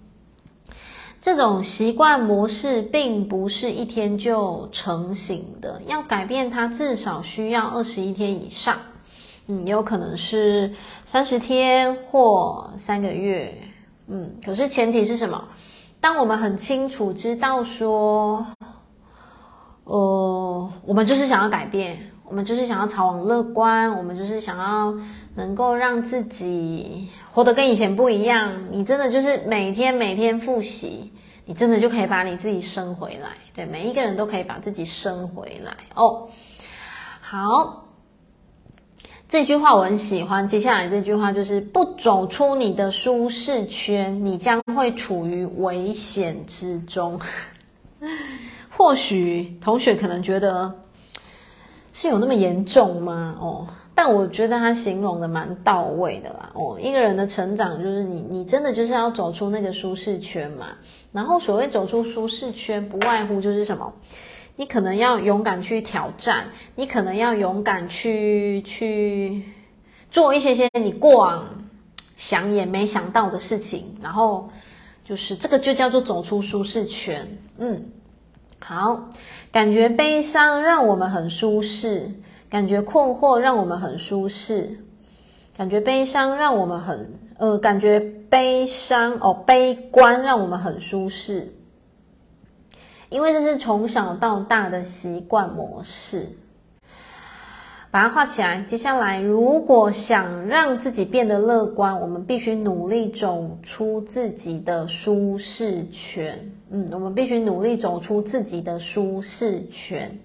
[1.21, 8.77] 这种习惯模式并不是一天就成型的，要改变它至少需要二十一天以上，
[9.49, 10.73] 嗯，有可能是
[11.05, 13.53] 三十天或三个月，
[14.07, 15.45] 嗯，可是前提是什么？
[16.01, 18.47] 当我们很清楚知道说，
[19.85, 24.95] 呃，我们就是想要改变，我们就是想要朝往乐观，我们就是想要
[25.39, 28.67] 能够让自己活得跟以前不一样。
[28.71, 31.13] 你真的就是每天每天复习，
[31.47, 33.31] 你真的就可以把你自己升回来。
[33.55, 36.29] 对，每一个人都可以把自己升回来哦。
[37.23, 37.85] 好。
[39.31, 40.49] 这句话我很喜欢。
[40.49, 47.21] 接下来这句话就是：不走出你的舒适圈，你将会处于危险之中。
[48.75, 50.73] 或许同学可能觉得
[51.93, 53.37] 是有那么严重吗？
[53.39, 53.67] 哦，
[54.01, 56.53] 但我觉得他形容的蛮到位的啦。
[56.55, 60.69] 哦，一个人的成长就是你，你真的就是要走出那个舒适圈嘛。
[61.11, 63.93] 然后所谓走出舒适圈，不外乎就是什么？
[64.55, 66.47] 你可能要勇敢去挑战，
[66.77, 69.43] 你可能要勇敢去去
[70.13, 71.45] 做一些些你过往
[72.17, 74.49] 想也没想到的事情，然后
[75.05, 77.37] 就是这个就叫做走出舒适圈。
[77.59, 77.85] 嗯，
[78.61, 79.09] 好，
[79.51, 82.13] 感觉悲伤让我们很舒适，
[82.51, 84.79] 感觉困惑让我们很舒适，
[85.57, 91.53] 感觉悲伤让我们很呃，感觉悲伤哦，悲观让我们很舒适。
[93.11, 96.29] 因为这是从小到大的习惯模式，
[97.91, 98.61] 把它画起来。
[98.63, 106.51] 接下来，如果想让自己变得乐观，我们必须努力走出自己的舒适圈。
[106.71, 110.19] 嗯，我们必须努力走出自己的舒适圈。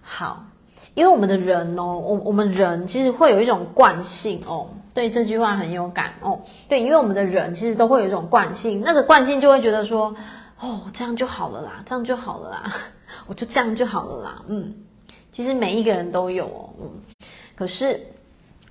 [0.00, 0.44] 好，
[0.94, 6.40] 因为我们的人哦，我我们人其实会有一种惯性哦，对这句话很有感哦。
[6.68, 10.14] 对，因为我们的人其实都会有一种惯性，那个惯性就会觉得说。
[10.64, 12.72] 哦，这样就好了啦，这样就好了啦，
[13.26, 14.42] 我就这样就好了啦。
[14.46, 14.72] 嗯，
[15.32, 16.70] 其实每一个人都有哦。
[16.80, 16.88] 嗯，
[17.56, 18.00] 可是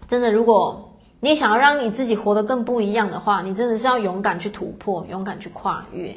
[0.08, 6.16] 真的，如果你想要让你自己活得更不一样的话，你真的是要勇敢去突破，勇敢去跨越。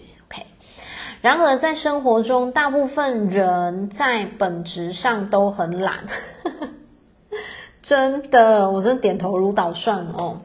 [1.24, 6.04] 然而，在生活中，大部分人在本质上都很懒。
[7.80, 10.42] 真的，我真的点头如捣蒜哦，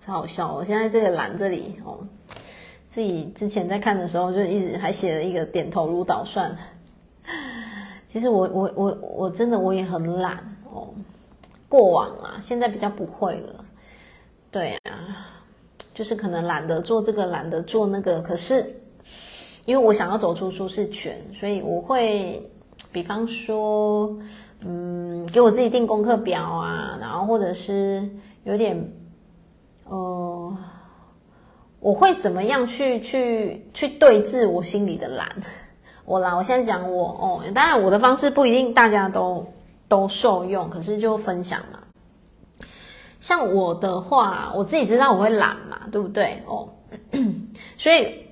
[0.00, 0.54] 超好笑。
[0.54, 1.98] 我现在这个懒这里哦。
[2.86, 6.56] 自己之前在看的时候，就一直还写了一个点头如捣蒜。
[8.08, 10.38] 其实我我我我真的我也很懒
[10.72, 10.88] 哦，
[11.68, 13.62] 过往啊，现在比较不会了。
[14.50, 15.28] 对啊，
[15.92, 18.22] 就是可能懒得做这个，懒得做那个。
[18.22, 18.64] 可是
[19.68, 22.42] 因为我想要走出舒适圈，所以我会，
[22.90, 24.16] 比方说，
[24.60, 28.08] 嗯，给我自己定功课表啊，然后或者是
[28.44, 28.90] 有点，
[29.84, 30.56] 呃。
[31.80, 35.28] 我会怎么样去去去对峙我心里的懒？
[36.06, 39.46] 我啦，我现在讲我哦，当然我的方式不一定大家都
[39.86, 41.78] 都受用，可是就分享嘛。
[43.20, 46.42] 像我的话，我自己知道我会懒嘛，对不对？
[46.46, 46.68] 哦，
[47.78, 48.24] 所以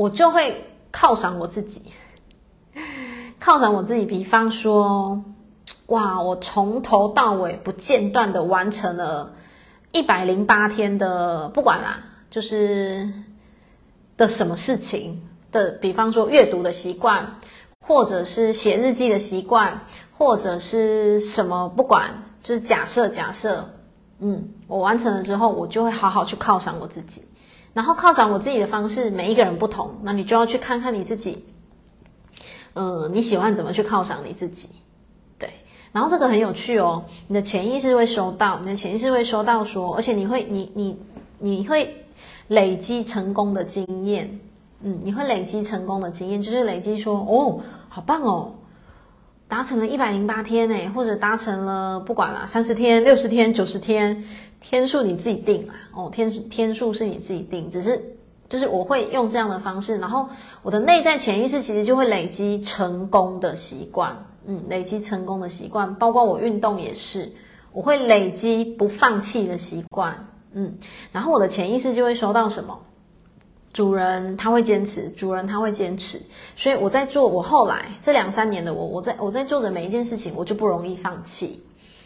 [0.00, 1.82] 我就会犒赏我自己，
[3.38, 4.06] 犒赏我自己。
[4.06, 5.22] 比方说，
[5.88, 9.34] 哇，我从头到尾不间断的完成了
[9.92, 12.04] 一百零八天的，不管啦。
[12.30, 13.12] 就是
[14.16, 17.38] 的什么事情的，比方说阅读的习惯，
[17.86, 19.82] 或者是写日记的习惯，
[20.12, 23.68] 或者是什么，不管，就是假设假设，
[24.18, 27.22] 嗯，我完成了之后，我就会好好去犒赏我自己。
[27.72, 31.44] 然后犒赏我自己的方式，每一个人不同，那你就要去看看你自己，
[32.74, 34.68] 嗯、你喜欢怎么去犒赏你自己，
[35.38, 35.50] 对。
[35.92, 40.98] 然后这个很有趣哦，你的潜意识会收到，你的潜意识会收到说，而且你会，你你
[41.38, 41.96] 你会。
[42.48, 44.40] 累积成功的经验，
[44.82, 48.52] 嗯，你会累积成功的经验，就是累积说，哦，好棒哦，
[49.46, 54.24] 达成了一百零八天诶，或者达成了不管啦，三十天、六十天、九十天，
[54.60, 58.16] 天数你自己定啦，哦，天天数是你自己定，只是
[58.48, 60.28] 就是我会用这样的方式，然后
[60.62, 67.32] 我的内在潜意识其实就会累积成功的习惯，嗯，累积成功的习惯，包括我运动也是，
[67.72, 70.26] 我会累积不放弃的习惯。
[70.52, 70.76] 嗯，
[71.12, 72.78] 然后我的潜意识就会收到什么？
[73.72, 76.20] 主人他会坚持，主人他会坚持，
[76.56, 81.62] 所以我在做我后来这两三年的我，我在我在做的每一件事情，我就不容易放弃。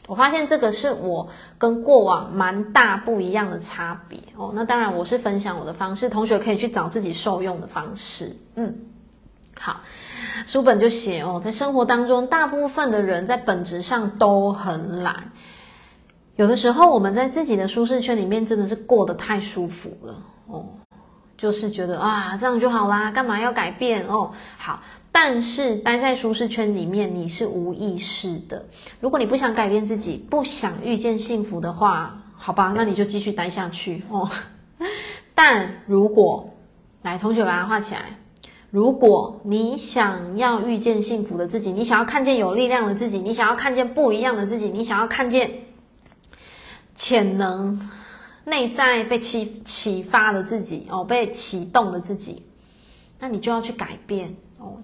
[0.07, 4.53] 我发现这个是我跟过往蛮大不一样的差别哦。
[4.55, 8.37] 那当然我是分享我的方式，同学可以去找自己受用的方式。
[8.55, 8.75] 嗯，
[9.59, 9.81] 好，
[10.47, 15.33] 书本就写哦，在生活当中，大部分的人在本质上都很懒。
[16.37, 20.67] 有的时候，我们在自己的舒适圈里面真的是过得太舒服了哦，
[21.39, 24.33] 就是觉得啊，这样就好啦，干嘛要改变哦？
[24.59, 24.83] 好，
[25.17, 28.67] 但是待在舒适圈里面，你是无意识的。
[28.99, 34.29] 如果你不想改变自己，不想遇见幸福的话，好吧，那你就继续待下去哦。
[35.37, 36.53] 但如果
[37.03, 38.19] 来，同学把它画起来。
[38.73, 45.49] 如果你想要遇见幸福的自己，你想要看见有力量的自己，你想要看见不一样的自己，你想要看见
[46.97, 47.89] 潜能
[48.45, 52.43] 内在被启启发的自己哦，被启动的自己，
[53.21, 54.35] 那你就要去改变，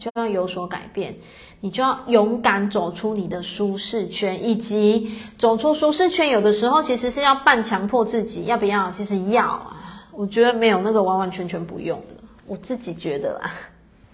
[0.01, 1.15] 就要有所改变，
[1.61, 8.91] 你就要勇敢走出你的舒适圈，以及走出舒适圈，有的时候其实是要半强迫自己，要不要？
[8.91, 9.77] 其实要啊。
[10.13, 13.51] 我觉得没有那个完完全全不用的，我自己觉得啦。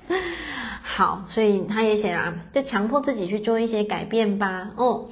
[0.83, 4.71] 好，所以他也写啊，就强迫自己去做一些改变吧。
[4.77, 5.07] 哦，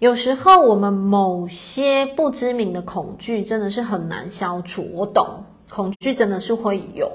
[0.00, 4.88] 有时候我们某些不知名的恐惧真的是很难消除。
[4.92, 7.10] 我懂，恐惧真的是会有，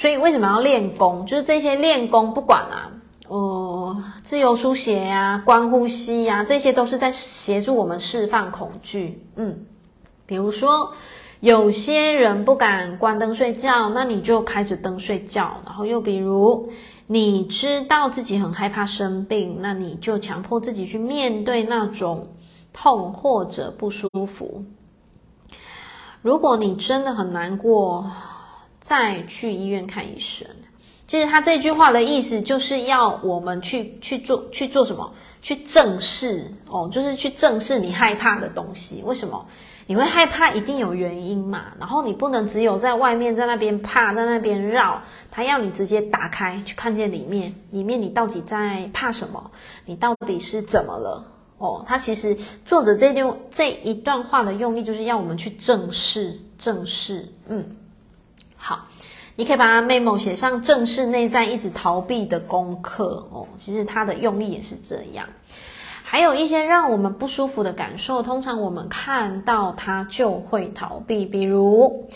[0.00, 1.26] 所以为什么要练功？
[1.26, 2.90] 就是这些练功，不管啊，
[3.28, 9.22] 呃，自由书写呀、啊、观呼吸呀、啊，这些都是在协助我们释放恐惧。
[9.36, 9.66] 嗯，
[10.24, 10.94] 比如说。
[11.40, 15.56] 有些人不敢关灯睡觉，那你就开着灯睡觉。
[15.64, 16.68] 然后又比如，
[17.06, 22.28] 你知道自己很害怕生病，那你就强迫自己去面对那种
[22.74, 24.66] 痛或者不舒服。
[26.20, 28.04] 如果你真的很难过，
[28.80, 30.46] 再去医院看医生。
[31.06, 35.12] 其实他这句话的意思就是要我们去去做去做什么？
[35.42, 39.02] 去正视哦，就是去正视你害怕的东西。
[39.04, 39.46] 为什么？
[39.86, 41.72] 你会害怕，一定有原因嘛？
[41.80, 45.02] 然后你不能只有在外面，在那边怕，在那边绕，
[45.32, 49.50] 他要你直接打开去看见里面，里面你到底在怕什么？
[49.86, 51.24] 你到底是怎么了？
[51.58, 57.26] 哦，他其实作者这段这一段话的用意，就是要我们去正视，正视。
[57.48, 57.64] 嗯，
[58.62, 58.86] 好，
[59.36, 63.26] 你可以把它 memo 写上，正视内在一直逃避的功课。
[63.32, 65.26] 哦，其实他的用意也是这样。
[66.02, 71.24] 还有一些让我们不舒服的感受，通常我们看到它就会逃避。
[71.24, 72.08] 比如，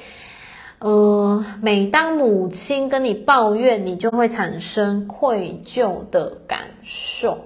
[0.81, 7.39] 呃，每当母亲跟你抱怨，你就会产生愧疚的感受。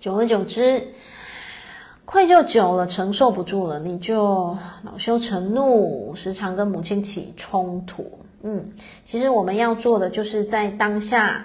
[0.00, 0.88] 久而久之，
[2.10, 8.20] 愧疚久了，承受不住了，你就恼羞成怒，时常跟母亲起冲突。
[8.42, 8.72] 嗯，
[9.04, 11.44] 其实我们要做的就是在当下。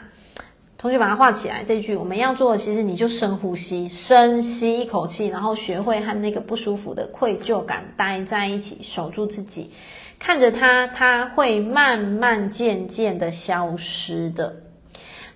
[0.77, 1.65] 同学把它画起来。
[1.65, 9.71] 这句我们要做的，其实你就深呼吸，深吸一口气，然后学会和那个不舒服的愧疚感待在一起，守住自己，
[10.17, 14.62] 看着它，它会慢慢渐渐的消失的。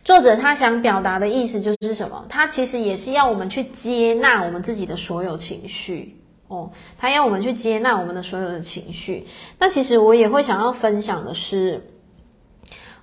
[0.08, 2.26] 作者他想表达的意思就是什么？
[2.30, 6.16] 他其实也是要我们去接纳我们自己的所有情绪
[6.48, 9.28] 哦，他要我们去接纳我们的所有的情绪。
[9.60, 11.86] 那其实我也会想要分享的是，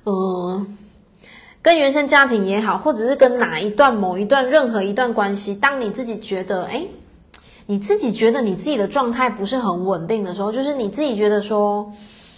[0.04, 0.66] 呃。
[1.60, 6.88] 跟原生家庭也好，或者是跟哪一段、某一段、任何一段关系，当你自己觉得，诶，
[7.66, 11.92] 你自己觉得你自己的状态不是很稳定的时候，就是你自己觉得说，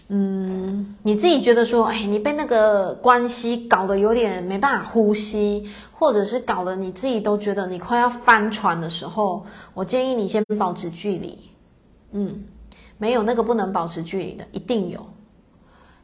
[0.09, 9.45] 嗯，你自己觉得说，哎，你被那个关系搞得有点没办法呼吸，或者是搞得你自己都觉得你快要翻船的时候，
[9.75, 11.37] 我建议你先保持距离。
[12.13, 12.45] 嗯，
[12.99, 15.05] 没有那个不能保持距离的，一定有，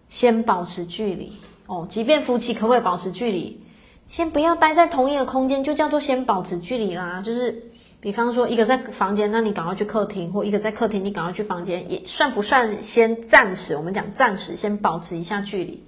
[0.08, 1.34] 先保持距离。
[1.68, 3.60] 哦，即便夫妻可不可以保持距离？
[4.08, 7.22] 先不要待在同一个空间，就叫做先保持距离啦。
[7.22, 7.70] 就是，
[8.02, 13.76] 比方说一个在房间，那你赶快去客厅；或一个在客厅，你赶快去房间，也算不算先暂时？
[13.76, 15.84] 我们讲暂时先保持一下距离，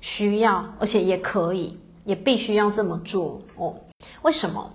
[0.00, 3.74] 需要，而且也可以，也必须要这么做哦。
[4.22, 4.72] 为什么？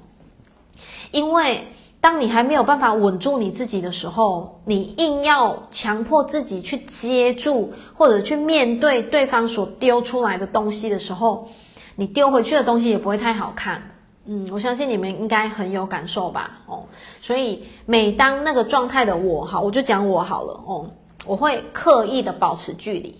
[1.11, 1.67] 因为。
[2.01, 11.49] 当你还没有办法稳住你自己的时候，你硬要强迫自己去接住或者去面对对方所丢出来的东西的时候，
[11.97, 13.98] 你丢回去的东西也不会太好看。
[14.31, 16.59] 嗯，我相信你们应该很有感受吧？
[16.67, 16.83] 哦，
[17.19, 20.53] 所以每当那个状态的我，好，我就讲我好了。
[20.67, 20.91] 哦，
[21.25, 23.17] 我会刻意的保持距离。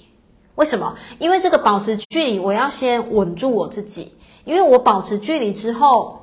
[0.53, 0.95] 为什么？
[1.18, 4.14] 因为这个保持距离，我要先稳住我自己。
[4.45, 6.18] 因为我保持距离之后。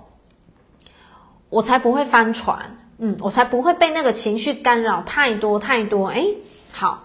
[1.48, 6.08] 我才不会翻船，嗯，我才不会被那个情绪干扰太多太多。
[6.08, 6.38] 诶，
[6.72, 7.04] 好，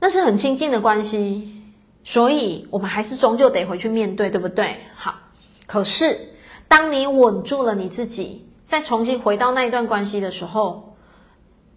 [0.00, 1.62] 那是很亲近的关系，
[2.02, 4.80] 所以我们还是终究得回去面对，对不对？
[4.96, 5.14] 好，
[5.66, 6.33] 可是
[6.68, 10.94] 当你稳住了你自己，再重新回到那一段关系的时候，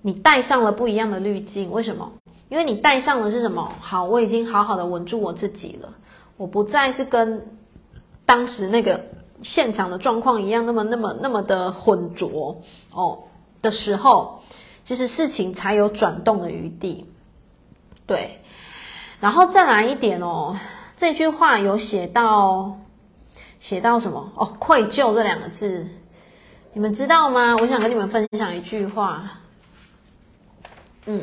[0.02, 1.72] 你带上了不一样的滤镜。
[1.72, 2.12] 为什么？
[2.50, 3.72] 因为你带上的是什么？
[3.80, 5.94] 好，我已经好好的稳住我自己了，
[6.38, 7.46] 我不再是跟
[8.26, 9.00] 当时那个。
[9.44, 12.60] 现场的状况一样，那么、那么、那么的浑浊
[12.92, 13.20] 哦
[13.62, 14.42] 的时候，
[14.84, 17.06] 其实事情才有转动的余地。
[18.08, 18.42] 对，
[19.20, 20.58] 然后再来一点哦，
[20.98, 22.80] 这句话有写到，
[23.60, 24.32] 写到什么？
[24.36, 25.88] 哦，愧疚这两个字，
[26.74, 27.56] 你们知道吗？
[27.60, 29.40] 我想跟你们分享一句话，
[31.06, 31.22] 嗯，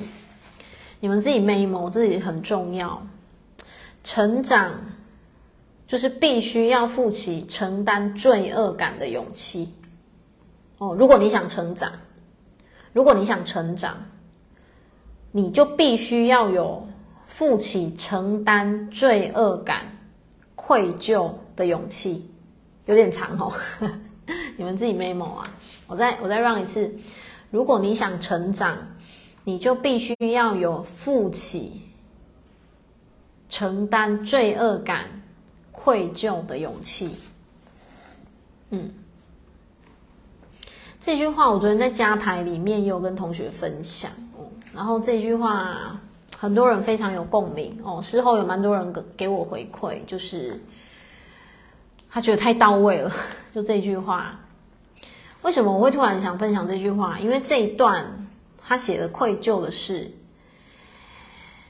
[1.00, 3.06] 你们自己 memo，这里很重要。
[4.02, 4.72] 成长
[5.86, 9.74] 就是必须要负起承担罪恶感的勇气。
[10.78, 11.92] 哦，如果你想成长，
[12.92, 13.96] 如果你想成长，
[15.30, 16.86] 你就必须要有
[17.26, 19.96] 负起承担罪恶感、
[20.54, 22.30] 愧疚的勇气。
[22.86, 23.52] 有点长哦，
[24.56, 25.50] 你们自己 memo 啊。
[25.86, 26.94] 我再我再让一次。
[27.50, 28.76] 如果你想成长，
[29.44, 31.82] 你就必须要有负起
[33.48, 35.22] 承担罪恶感、
[35.70, 37.16] 愧疚的勇气。
[38.70, 38.92] 嗯。
[41.00, 46.00] 这句话我昨天在加排里面也有跟同学分享哦，然后这句话
[46.38, 50.58] 很多人非常有共鸣哦，事后有蛮多人给给我回馈，就是
[52.14, 53.10] 他觉得太到位了，
[53.52, 54.38] 就这句话。
[55.42, 57.18] 为什么我会突然想分享这句话？
[57.18, 58.28] 因为这一段
[58.64, 60.12] 他写的愧疚的事，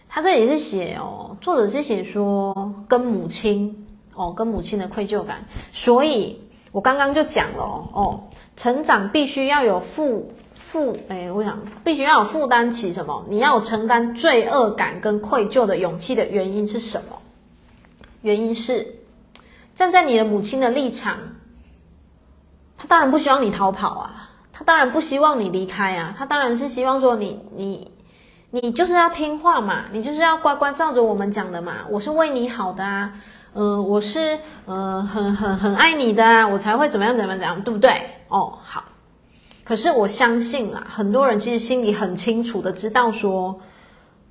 [0.06, 6.38] 他这里是写哦，作者是写说跟母亲哦，跟母亲的愧疚感，所以
[6.72, 8.20] 我刚刚就讲了哦。
[8.54, 13.24] 成长必须要有负负，哎，我想必须要有负担起什么？
[13.30, 17.18] 你要承担罪恶感跟愧疚的勇气的原因是什么？
[18.20, 18.86] 原因是
[19.74, 21.18] 站在你的母亲的立场，
[22.76, 27.90] 她当然不希望你逃跑啊，她当然不希望你离开啊，她当然是希望说你你
[28.50, 33.12] 你就是要听话嘛，你就是要乖乖照着我们讲的嘛，我是为你好的啊。
[33.56, 38.10] 嗯、我是呃很很很爱你的啊，我才会怎么样怎么样怎样，对不对？
[38.26, 38.82] 哦，好。
[39.62, 43.60] 可是我相信啦，很多人其实心里很清楚的知道说，说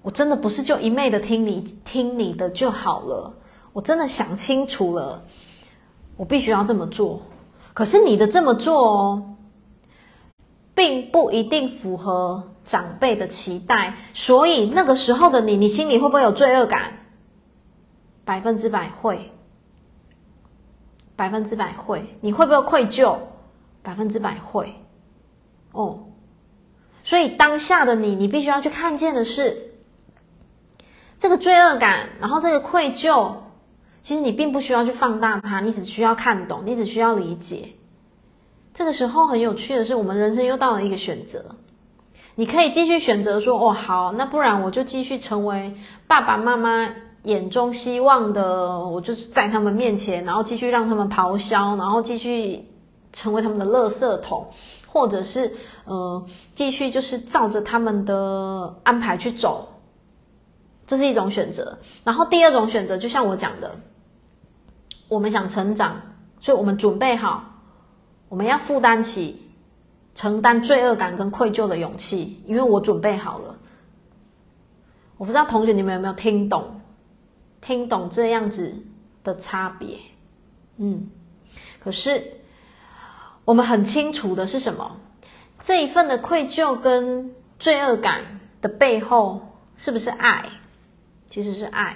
[0.02, 3.34] 我真的不是就一昧的听你听你的就好了，
[3.72, 5.24] 我真的想清楚了，
[6.18, 7.22] 我必须要这么做。
[7.74, 9.36] 可是你的这么做哦，
[10.76, 16.94] 并不一定符合长辈的期待，所以那个时候的你，你心里会不会有罪恶感？
[18.26, 19.32] 百分之百会，
[21.16, 23.18] 百分之百会，你会不会愧疚？
[23.82, 24.74] 百分之百会，
[25.74, 26.00] 哦，
[27.04, 29.74] 所以当下的你，你必须要去看见的是
[31.20, 33.34] 这个罪恶感，然后这个愧疚，
[34.04, 37.70] 其实你并不需要去放大它，你只需要看懂，你只需要理解。
[38.74, 41.56] 这个时候很有趣的是，我们人生又到了一个选择，
[42.36, 45.74] 你可以继续选择说，哦，好，那不然我就继续成为
[46.06, 46.94] 爸爸妈妈。
[47.24, 52.68] 眼中希望的，我就是在他们面前，然后继续让他们咆哮，然后继续
[53.14, 54.48] 成为他们的垃圾桶，
[54.88, 55.54] 或者是
[55.86, 59.70] 呃，继续就是照着他们的安排去走，
[60.86, 61.78] 这是一种选择。
[62.04, 63.74] 然后第二种选择，就像我讲的，
[65.14, 66.02] 我们想成长，
[66.40, 67.44] 所以我们准备好，
[68.30, 69.52] 我们要负担起
[70.16, 73.56] 承担罪恶感跟愧疚的勇气，因为我准备好了。
[75.18, 76.82] 我不知道同学你们有没有听懂？
[77.62, 78.76] 听懂这样子
[79.24, 80.00] 的差别，
[80.78, 81.10] 嗯，
[81.80, 82.40] 可是
[83.46, 84.98] 我们很清楚的是什么？
[85.62, 89.42] 这一份的愧疚跟罪恶感的背后，
[89.78, 90.50] 是不是爱？
[91.30, 91.96] 其实是爱，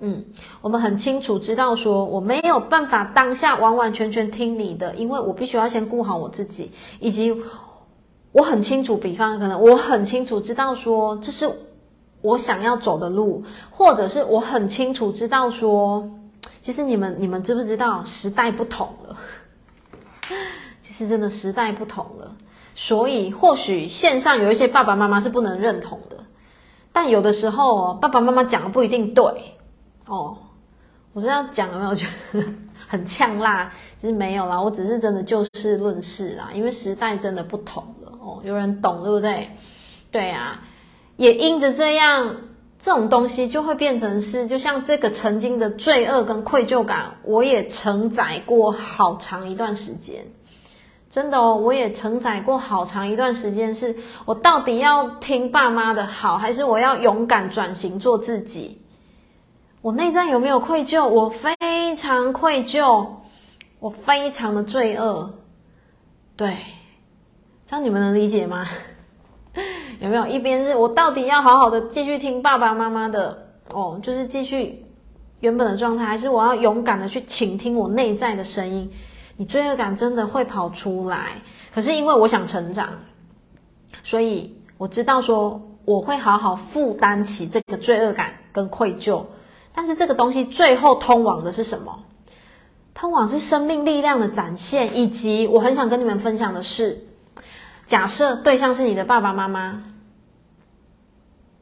[0.00, 0.24] 嗯，
[0.60, 7.34] 我们很清楚知道说，我没有办法当下完完全全听你的，因为我必须要先顾好我自己，以及
[8.32, 11.50] 我很清楚，比方可能我很清楚知道说，这是。
[12.22, 16.06] 我想要走的路，或者是我很清楚知道说，
[16.60, 19.16] 其实你们你们知不知道时代不同了？
[20.84, 22.36] 其实真的时代不同了，
[22.74, 26.18] 所以或许线上有一些爸爸妈妈是不能认同的，
[26.92, 29.24] 但有的时候爸爸妈妈讲的不一定对
[30.10, 30.36] 哦。
[31.12, 32.44] 我这样讲有没有觉得
[32.86, 33.72] 很呛辣？
[34.00, 38.40] 其 实没有啦，我只是真的就事论事啦，因为时代真的不同了哦。
[38.44, 39.50] 有人懂对不对？
[40.10, 40.62] 对啊。
[41.16, 42.36] 也因着这样，
[42.78, 50.24] 这种东西就会变成是，就像这个曾经的罪恶跟愧疚感，我也承载过好长一段时间。
[51.10, 58.80] 真的哦，我也承载过好长一段时间，是我到底要听爸妈的好，还是我要勇敢转型做自己？
[59.82, 61.08] 我内在有没有愧疚？
[61.08, 61.56] 我非
[61.96, 63.06] 常愧疚，
[63.78, 65.32] 我非常的罪恶。
[66.36, 66.58] 对，
[67.66, 68.66] 这样你们能理解吗？
[70.00, 74.84] 有没有一边是我到底要好好的继续听爸爸妈妈的哦，就是继续
[75.40, 78.90] 原本的状态，还是我要勇敢的去倾听我内在的声音？
[79.38, 81.40] 你罪恶感真的会跑出来，
[81.74, 82.90] 可是因为我想成长，
[84.02, 89.24] 所以我知道说我会好好负担起这个罪恶感跟愧疚。
[89.80, 92.00] 但是这个东西最后通往的是什么？
[92.92, 97.06] 通往是生命力量的展现，以及我很想跟你们分享的是。
[97.86, 99.84] 假设对象是你的爸爸妈妈，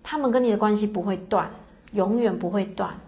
[0.03, 1.53] 他们跟你的关系不会断，
[1.93, 2.99] 永远不会断。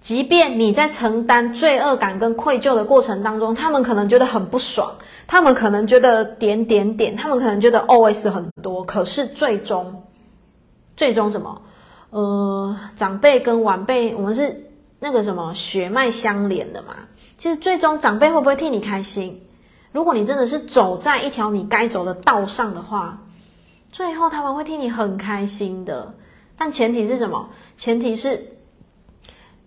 [0.00, 4.94] 即便你在承担罪恶感跟愧疚的过程当中，他们可能觉得很不爽，
[5.26, 10.04] 他们可能觉得点点点，他们可能觉得 always 很多，可是最终，
[10.96, 11.60] 最终什么？
[12.12, 16.94] 呃，长辈跟晚辈，我们是那个什么血脉相连的嘛。
[17.38, 19.40] 其实最终长辈会不会替你开心？
[19.92, 23.18] 如果你真的是走在一条你该走的道上的话，
[23.90, 26.14] 最后他们会替你很开心的。
[26.54, 27.48] 但前提是什么？
[27.76, 28.46] 前提是。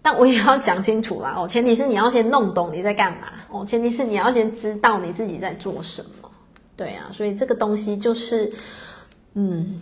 [0.03, 6.29] 但我也要讲清楚啦哦，前提是你要先弄懂你在干嘛哦，前提是你要先知道你自己在做什么，
[6.77, 8.53] 对啊，所以这个东西就是，
[9.33, 9.81] 嗯，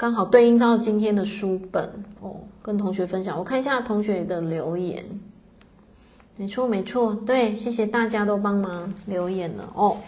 [0.00, 1.84] 刚好对应到今天的书本
[2.22, 3.36] 哦，跟同学分享。
[3.36, 5.04] 我看一下同学的留言，
[6.36, 9.98] 没错没错，对，谢谢大家都帮忙留言了哦。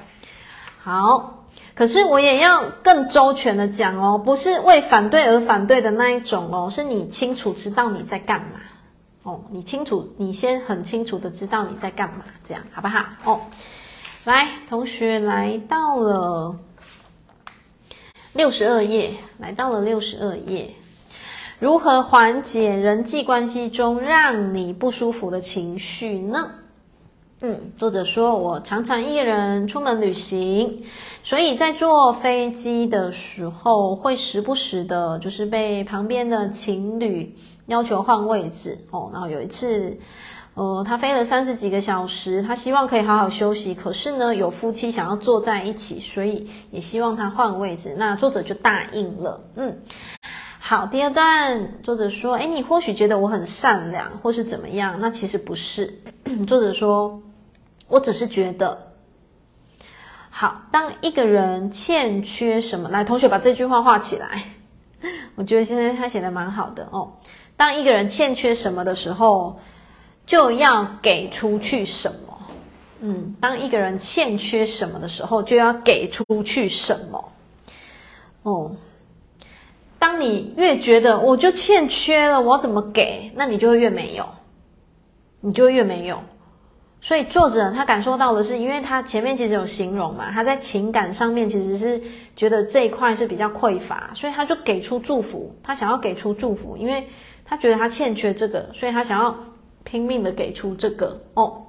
[0.80, 8.60] 好，可是我也要更周全的讲哦，不是为反对而反对的那一种哦，是你清楚知道你在干嘛。
[9.24, 13.04] 哦，你清楚，你先很清楚的知道你在干嘛，这样好不好？
[13.26, 13.40] 哦，
[14.24, 16.56] 来，同学来到了
[18.34, 20.70] 六十二页，来到了六十二页，
[21.58, 26.50] 如何缓解人际关系中让你不舒服的情绪呢？
[27.42, 30.82] 嗯，作者说，我常常一人出门旅行，
[31.22, 37.36] 所以在坐飞机的时候，会时不时的，就是被旁边的情侣。
[37.66, 39.96] 要求换位置哦，然后有一次，
[40.54, 49.40] 呃，他飞了三十几个小时，他希望可以好好休息，可是呢，有夫妻想要坐在一起，所以也希望他换位置，那作者就答应了。
[49.56, 49.78] 嗯，
[50.58, 55.98] 好，第二段，作者说，诶，你或许觉得我很善良，或是怎么样，那其实不是。
[56.46, 57.18] 作者说，
[57.88, 58.92] 我只是觉得，
[60.28, 64.44] 好，当一个人欠缺什么，来，同学把这句话画起来，
[65.34, 67.10] 我觉得现在他写的蛮好的哦。
[67.56, 69.58] 当一个人欠缺什么的时候，
[70.26, 72.38] 就要给出去什么。
[73.00, 77.32] 嗯，当一个人欠缺什么的时候，就要给出去什么。
[78.42, 78.76] 哦，
[79.98, 83.32] 当你越觉得我就欠缺了，我要怎么给？
[83.34, 84.28] 那你就会越没有，
[85.40, 86.22] 你就会越没有。
[87.00, 92.00] 所以作者他感受到的是，因为他前面其实有形容嘛，他在情感上面其实是
[92.36, 97.06] 觉得这一块是比较匮乏，所以他就给出祝福，他想要给出祝福，因为。
[97.44, 99.36] 他觉得他欠缺这个，所以他想要
[99.84, 101.62] 拼命的给出这个哦。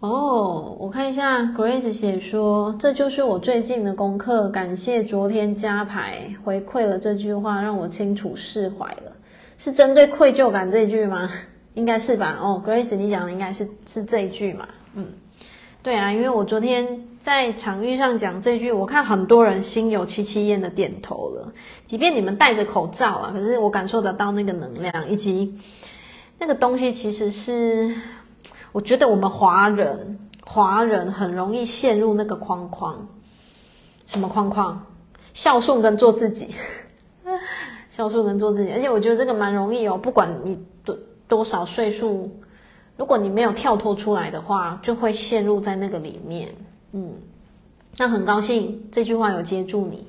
[0.00, 4.48] 哦，我看一下，Grace 写说，这就是我最近的功课。
[4.50, 9.12] 感谢昨天加排回馈了这句话，让我清楚释怀了。
[9.58, 11.30] 是针对愧疚感这一句吗？
[11.74, 12.38] 应该是吧。
[12.40, 14.68] 哦，Grace，你讲的应该是是这一句嘛？
[14.94, 15.06] 嗯。
[15.82, 21.52] 对啊，因为我昨天在场域上讲这句，我看很多人心有戚戚焉的点头了。
[21.84, 25.54] 即便你们戴着口罩啊，可是我感受得到那个能量，以及
[26.38, 27.94] 那个东西，其实是
[28.72, 33.08] 我觉得我们华人华人很容易陷入那个框框。
[34.06, 34.86] 什么框框？
[35.34, 36.54] 孝顺跟做自己，
[37.90, 38.70] 孝顺跟做自己。
[38.72, 40.96] 而且我觉得这个蛮容易哦，不管你多
[41.28, 42.30] 多少岁数。
[42.98, 46.54] 如果你没有跳脱出来的话，就会陷入在那个里面。
[46.92, 47.12] 嗯，
[47.98, 50.06] 那很高兴这句话有接住你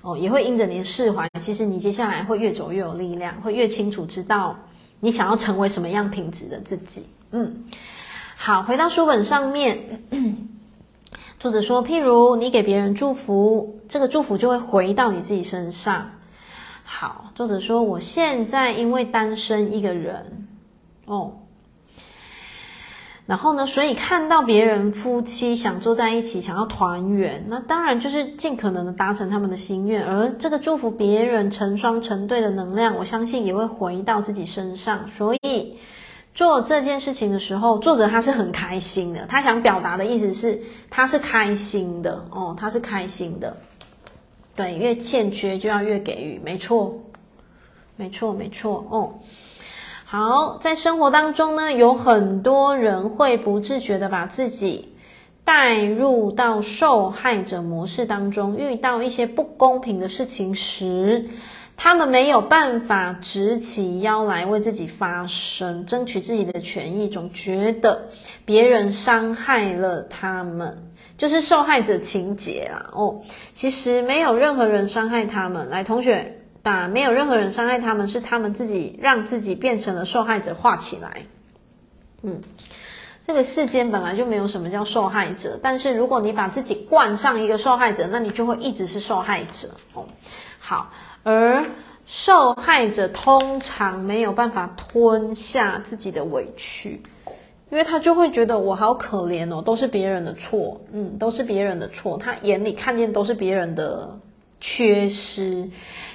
[0.00, 4.56] 哦，也会因着你的释怀，其实你接下来会越走越有力量，会越清楚知道
[5.04, 7.04] 你想要成为什么样品质的自己。
[7.32, 7.64] 嗯，
[8.36, 9.76] 好，回到书本上面，
[11.40, 16.08] 作者说，譬如你给别人祝福，这个祝福就会回到你自己身上。
[16.84, 20.46] 好，作者说，我现在因为单身一个人，
[21.06, 21.32] 哦。
[23.32, 30.04] 然后呢，所以看到别人夫妻想坐在一起，想要团圆，那当然就是尽可能的达成他们的心愿。
[30.04, 35.08] 而这个祝福别人成双成对的能量，我相信也会回到自己身上。
[35.08, 35.78] 所以
[36.34, 39.24] 做这件事情的时候，作者他是很开心的。
[39.26, 40.60] 他想表达的意思是，
[40.90, 43.56] 他是开心的哦，他是开心的。
[44.54, 47.00] 对，越欠缺就要越给予，没错，
[47.96, 49.14] 没错，没错哦。
[50.12, 54.94] 好，在生活当中呢，有很多人会不自觉的把自己
[55.42, 58.58] 带入到受害者模式当中。
[58.58, 61.30] 遇到一些不公平的事情时，
[61.78, 68.10] 他们没有办法直起腰来为自己发声，争取自己的权益，总觉得
[68.44, 72.90] 别人伤害了他们，就是受害者情节啊。
[72.92, 73.22] 哦，
[73.54, 75.70] 其实没有任何人伤害他们。
[75.70, 76.41] 来，同学。
[76.62, 81.22] 把没有任何人伤害他们，是他们自己让自己变成了受害者，画起来。
[82.22, 82.40] 嗯，
[83.26, 90.06] 这个世间本来就没有什么叫受害者，但是如果你把自己冠上一个受害者，那你就会一直是受害者哦。
[90.60, 90.92] 好，
[91.24, 91.64] 而
[92.06, 97.02] 受害者通常没有办法吞下自己的委屈，
[97.70, 104.18] 因为他就会觉得我好可怜哦，都是别人的错，嗯，都是别人的错，他眼里看见都是别人的
[104.60, 105.68] 缺失，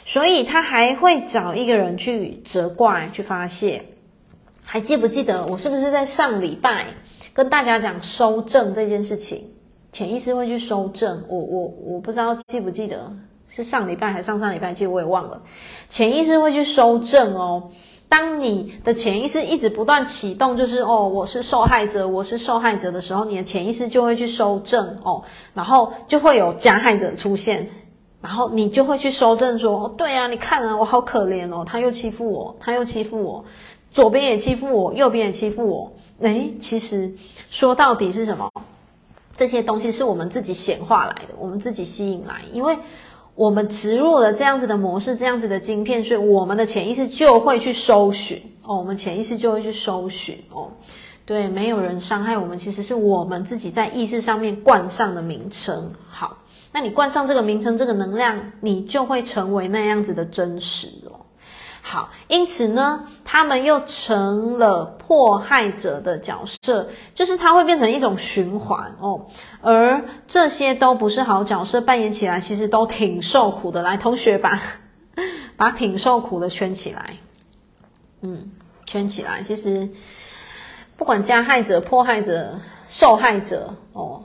[0.08, 3.84] 所以他还会找一个人去责怪、去发泄。
[4.64, 6.88] 还记不记得我是不是在上礼拜
[7.34, 9.44] 跟大家讲收正这件事情？
[9.92, 13.12] 潜意识会去收正，我我我不知道记不记得。
[13.50, 14.74] 是上礼拜还是上上礼拜？
[14.74, 15.42] 其实我也忘了。
[15.90, 17.72] 潜意识会去收正哦。
[18.08, 27.70] 当你的潜意识一直不断启动，就是哦，我是受害者，我是受害者的时候，你的潜意识就会去收正哦，然后就会有加害者出现，
[28.22, 33.44] 然后你就会去修正说，哦，对啊，你看啊，我好可怜哦，他又欺负我，他又欺负我，
[33.92, 35.92] 左边也欺负我，右边也欺负我。
[36.20, 37.14] 诶，其实
[37.50, 38.52] 说到底是什么？
[39.36, 42.78] 这些东西是我们自己显化来的，我们自己吸引来，因为。
[43.36, 50.72] 我们植入了这样子的模式，这样子的晶片，所以我们的潜意识就会去搜寻哦，我们潜意识就会去搜寻哦。
[51.28, 55.94] 对，没有人伤害我们，其实是我们自己在意识上面冠上的名称。
[56.10, 56.38] 好，
[56.72, 61.20] 那你冠上这个名称，这个能量，你就会成为那样子的真实哦。
[61.82, 69.28] 好，因此呢，他们又成了迫害者的角色，就是他会变成一种循环哦。
[69.60, 73.82] 而这些都不是好角色，扮演起来其实都挺受苦的。
[73.82, 74.62] 来，同学把
[75.58, 77.06] 把挺受苦的圈起来，
[78.22, 78.50] 嗯，
[78.86, 79.44] 圈起来。
[79.44, 79.90] 其实
[80.98, 84.24] 不管加害者、迫害者、受害者哦，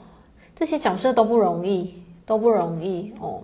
[0.55, 3.43] 这些角色都不容易，都不容易哦。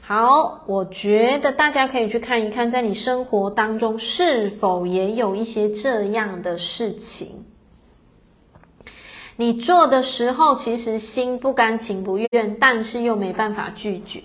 [0.00, 7.44] 好，我觉得大家可以去看一看，在你生活当中是否也有一些这样的事情。
[9.36, 14.22] 你做的时候，其实心不甘情不愿，但是又没办法拒绝。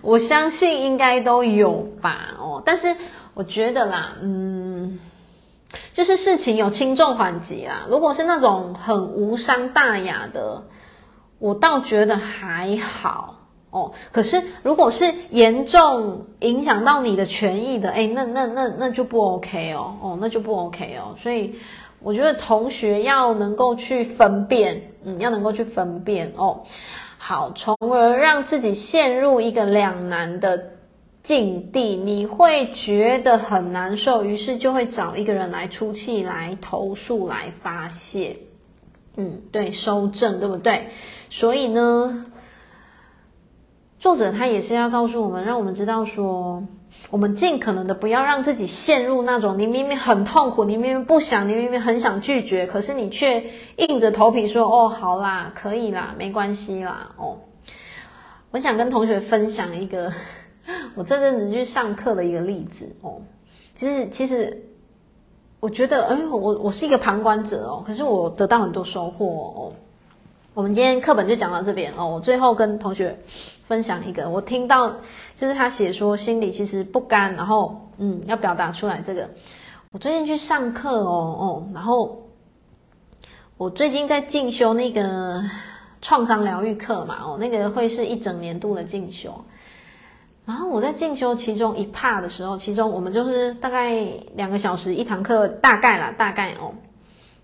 [0.00, 2.96] 我相信应该都有吧，哦，但是
[3.34, 4.98] 我觉得啦，嗯，
[5.92, 7.86] 就是事情有轻重缓急啦。
[7.88, 10.64] 如果是那种很无伤大雅的，
[11.38, 13.34] 我倒觉得还好。
[13.70, 21.14] 哦，可是如果是严重影响到你的权益的，诶，那那那那就不 OK 哦，哦，那就不 OK 哦。
[21.18, 21.56] 所以
[22.00, 26.62] 我觉得同学要能够去分辨，嗯，要能够去分辨哦。
[27.18, 30.70] 好，从而让自己陷入一个两难的
[31.26, 38.36] 境地，你会觉得很难受，于是就会找一个人来出气、来投诉、来发泄。
[39.16, 40.90] 嗯，对，收正，对不对？
[41.28, 42.26] 所以呢。
[43.98, 46.62] 作者他也是要告诉我们，让我们知道说，
[47.10, 53.42] 我们尽可能的不要让自己陷入那种你明明很痛苦，你明明不想，你明明很想拒绝，可是你却
[53.76, 57.38] 硬着头皮说：“哦，好啦，可以啦，没关系啦。”哦，
[58.50, 60.12] 我想跟同学分享一个
[60.94, 63.20] 我这阵子去上课的一个例子哦。
[63.76, 64.64] 其实，其实
[65.60, 69.72] 我觉得，哎，我我是一个旁观者哦，可是我得到很多收获哦。
[70.54, 72.06] 我们今天课本就讲到这边哦。
[72.06, 73.18] 我最后跟同学
[73.68, 74.88] 分享一个，我听到
[75.38, 79.28] 就是他写说心里其实不甘，然后嗯要表达出来这个。
[79.92, 82.22] 我最近去上课哦哦，然后
[83.58, 85.42] 我最近在进修那个
[86.00, 89.44] 创伤疗愈课嘛哦，那个会是一整年度的进修。
[90.46, 94.02] 然后我在进修其中一 part 的时候，其中我们就是大概
[94.34, 96.72] 两个小时一堂课，大概啦大概哦。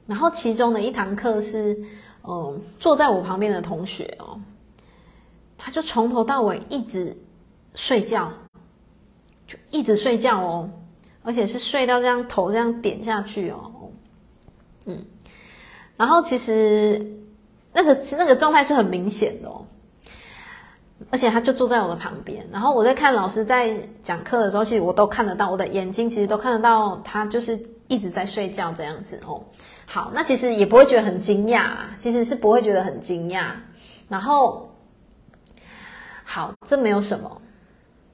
[0.06, 1.78] 然后其中的一堂课是。
[2.24, 4.40] 嗯，坐在我旁边的同学哦，
[5.58, 7.16] 他就从头到尾一直
[7.74, 8.32] 睡觉，
[9.48, 10.70] 就一直睡觉哦，
[11.24, 13.90] 而且是睡到这样头这样点下去哦，
[14.84, 15.04] 嗯，
[15.96, 17.04] 然后其实
[17.72, 19.66] 那个那个状态是很明显的哦，
[21.12, 29.38] 而且他就坐在我的旁边，然后我在看老师在讲课的时候，其实我都看得到，我的眼睛其实都看得到他就是一直在睡觉这样子哦。
[29.84, 33.50] 好，那其实也不会觉得很惊讶，其实是不会觉得很惊讶。
[34.08, 34.70] 然后，
[36.24, 37.30] 好，这没有什么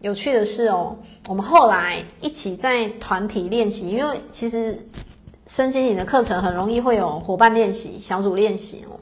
[0.01, 0.97] 有趣的事哦。
[1.29, 4.77] 我们后来一起在团体练习，因为其实
[5.47, 8.98] 身心灵的课程很容易会有伙伴练习、小组练习哦。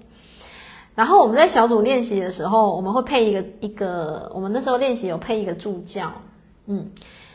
[0.97, 6.11] 然后我们在小组练习的时候，我们会配一个一个，我们那时候练习有配一个助教，
[6.67, 6.91] 嗯，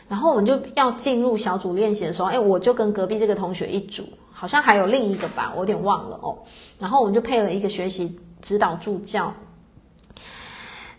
[0.08, 4.02] 然后我们就要进入小组练习的时候，哎，我就跟隔壁这个同学一组。
[4.34, 6.36] 好像还有另一个吧，我有点忘了哦。
[6.80, 9.32] 然后我们就配了一个学习指导助教。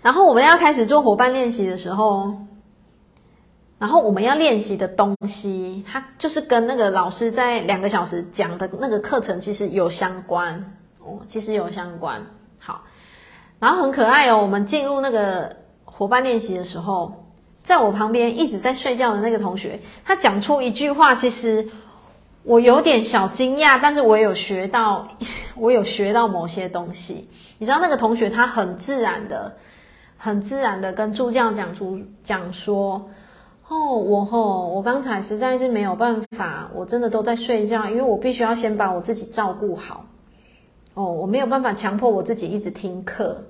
[0.01, 2.33] 然后我们要开始做伙伴练习的时候，
[3.77, 12.25] 然后我们要练习的东西，它就是跟那个老师在两个小时讲的那个课程其实有相关哦，其实有相关。
[13.63, 14.41] 然后很可爱哦。
[14.41, 15.55] 我们进入那个
[15.85, 17.13] 伙伴练习的时候，
[17.63, 21.69] 在我旁边一直在睡觉的那个同学，他讲出一句话，其实
[22.43, 25.07] 我有点小惊讶，但是我有学到，
[25.55, 27.29] 我有学到某些东西。
[27.57, 29.53] 你知道那个同学他很自然的、
[30.17, 33.09] 很自然的跟助教讲出讲说
[33.69, 40.03] ：“哦，我吼，我刚才实在是没有办法，我真的都在睡觉，因为我必须要先把我自己照顾好。
[40.95, 43.41] 哦，我没有办法强迫我自己一直听课。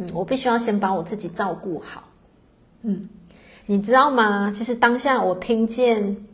[0.00, 2.04] 嗯，我必须要先把我自己照顾好。
[2.82, 3.10] 嗯，
[3.66, 4.50] 你知道吗？
[4.50, 6.26] 其实当下我听见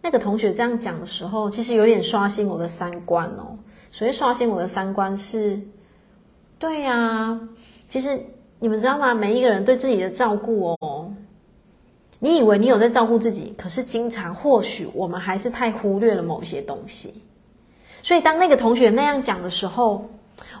[0.00, 3.58] 那个同学这样讲的时候，其实有点刷新我的三观哦。
[3.90, 5.60] 所以刷新我的三观是。
[6.58, 7.40] 对呀、啊，
[7.90, 8.18] 其实
[8.60, 9.12] 你们知道吗？
[9.12, 11.12] 每一个人对自己的照顾哦，
[12.18, 17.12] 你以为你有在照顾自己，可是经常或许我们还是太忽略了某些东西。
[18.02, 20.08] 所以当那个同学那样讲的时候，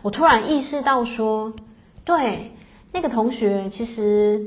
[0.02, 1.54] 我突然意识到说，
[2.06, 2.52] 对，
[2.92, 4.40] 那个同学其实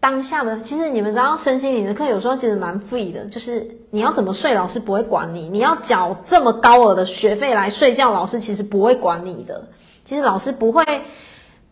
[0.00, 9.68] 当下的，其实你们知道，身心灵的课有时候其实蛮 free 的，就是你要怎么睡，老师不会管你；你要缴这么高额的学费来睡觉，老师其实不会管你的。
[10.06, 10.82] 其实老师不会，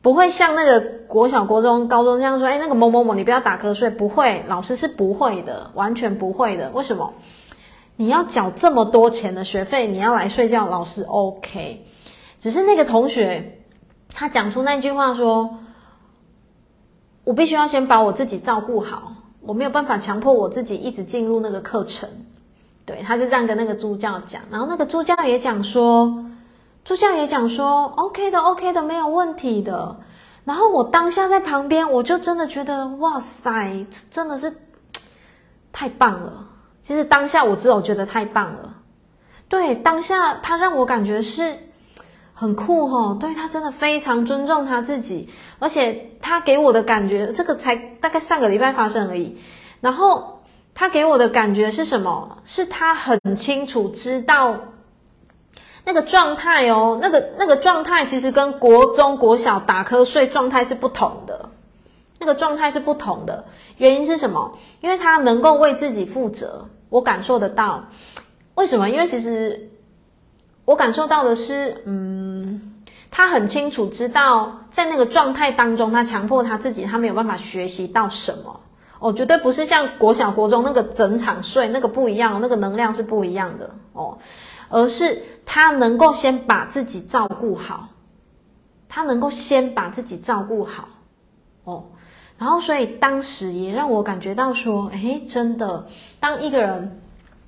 [0.02, 6.70] 不会像那个国小、国中、高中这样说，哎，那个某某某，你不要打瞌睡，不会，老师是不会的，完全不会的。
[6.70, 7.14] 为什么？
[7.96, 11.84] 你要缴这么多钱的学费，你要来睡觉，老师 OK。
[12.40, 13.61] 只是那个同学，
[14.14, 15.58] 他讲出那句话说，
[17.24, 22.08] 我必须要先把我自己照顾好，我没有办法强迫我自己一直进入那个课程。
[22.84, 26.26] 对，他是这样跟那个助教讲，然后那个助教也讲说。
[26.84, 29.96] 助教也讲说，OK 的，OK 的，没有问题的。
[30.44, 34.52] 然后我当下在旁边，我就真的觉得，哇塞，真的是
[35.72, 36.48] 太棒了。
[36.82, 38.74] 其实当下我只有觉得太棒了。
[39.48, 41.56] 对，当下他让我感觉是
[42.42, 43.16] 很酷哦。
[43.18, 45.30] 对，他真的非常尊重他自己，
[45.60, 49.38] 而且他给我的感觉，这个才大概上个礼拜发生而已。
[49.80, 50.42] 然后
[50.74, 52.38] 他给我的感觉是什么？
[52.44, 54.56] 是他很清楚知道。
[55.84, 61.48] 那个状态哦，那个那个状态其实跟国中国小打瞌睡状态是不同的，
[62.20, 63.44] 那个状态是不同的。
[63.78, 64.56] 原因是什么？
[64.80, 67.84] 因为他能够为自己负责，我感受得到。
[68.54, 68.90] 为什么？
[68.90, 69.70] 因为其实
[70.72, 72.72] 我感受到的是，嗯，
[73.10, 78.58] 他很清楚知道，在那个状态当中，他强迫他自己，他没有办法学习到什么。
[78.98, 84.16] 哦，绝对不是像国小国中那个整场睡，那个不一样，那个能量是不一样的哦。
[84.70, 87.88] 而是他能够先把自己照顾好，
[88.88, 90.88] 他能够先把自己照顾好，
[91.64, 91.84] 哦，
[92.38, 95.86] 然后所以当时也让我感觉到说，哎，真的，
[96.18, 96.98] 当一个人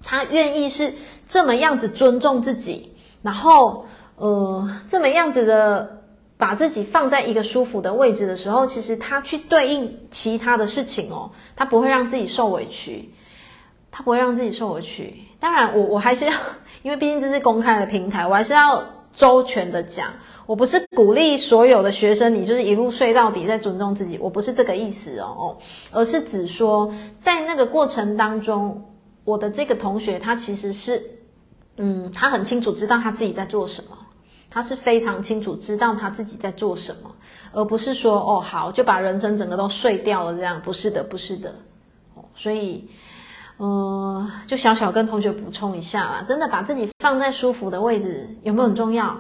[0.02, 0.92] 他愿意是
[1.26, 2.93] 这么样子尊重自己，
[3.24, 6.02] 然后呃这么样子的
[6.36, 13.10] 把自己放在一个舒服的位置的时候，其实他去对应其他的事情哦，他不会让自己受委屈，
[13.90, 15.12] 他不会让自己受委屈。
[15.40, 16.32] 当然我，我还是要。
[16.84, 20.12] 因为毕竟这是公开的平台，我还是要周全的讲。
[20.44, 24.18] 我不是鼓励所有的学生，你就是一路睡到底，在尊重自己。
[24.18, 25.56] 我不是这个意思哦，
[25.90, 28.84] 而是指说，在那个过程当中，
[29.24, 31.02] 我的这个同学他其实是，
[31.76, 33.96] 嗯，他很清楚知道他自己在做什么，
[34.50, 37.10] 他是非常清楚知道他自己在做什么，
[37.52, 41.54] 而不是说哦好就把人生整个都睡掉了这样，不是的，不是的，
[42.14, 42.88] 哦，所以。
[43.56, 49.16] 呃，就小小跟同学补充一下啦，真的把自己放在舒服的位置，有没有很重要？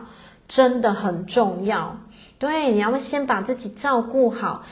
[0.48, 1.96] 真的很重要。
[2.36, 4.64] 对，你要先把自己照顾好。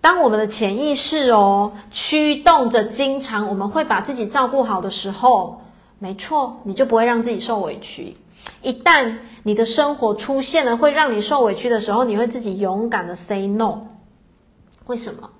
[0.00, 5.62] 当我们的潜意识哦驱动着，经常我们会把自己照顾好的时候，
[5.98, 8.16] 没错，你就不会让自己受委屈。
[8.62, 13.80] 一旦你的生活出现了会让你受委屈的时候，你会自己勇敢的 say no。
[14.86, 15.30] 为什么？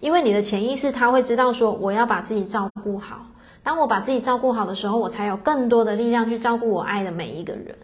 [0.00, 3.26] 因为你的潜意识他会知道说，我要把自己照顾好。
[3.62, 7.76] 当我把自己照顾好的时候，我才有更多的力量去照顾我爱的每一个人。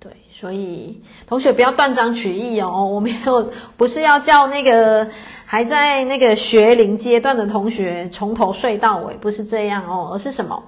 [0.00, 5.08] 对，所以同学不要断章取义哦，我没有，不是要叫那个
[5.46, 10.62] 还在那个学龄阶段的同学从头睡到尾，不是这样哦，而是什么？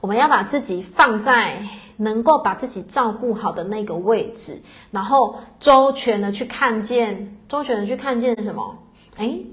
[0.00, 1.62] 我们要把自己放在
[1.96, 8.78] 能够把自己照顾好的那个位置，然后周全的去看见，周全的去看见什么？
[9.16, 9.46] 诶，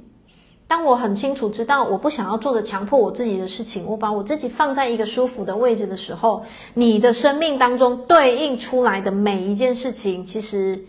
[0.67, 10.85] 当我很清楚知道我不想要做的强迫我自己的事情，我把我自己放在一个舒服的位置的时候，你的生命当中对应出来的每一件事情，其实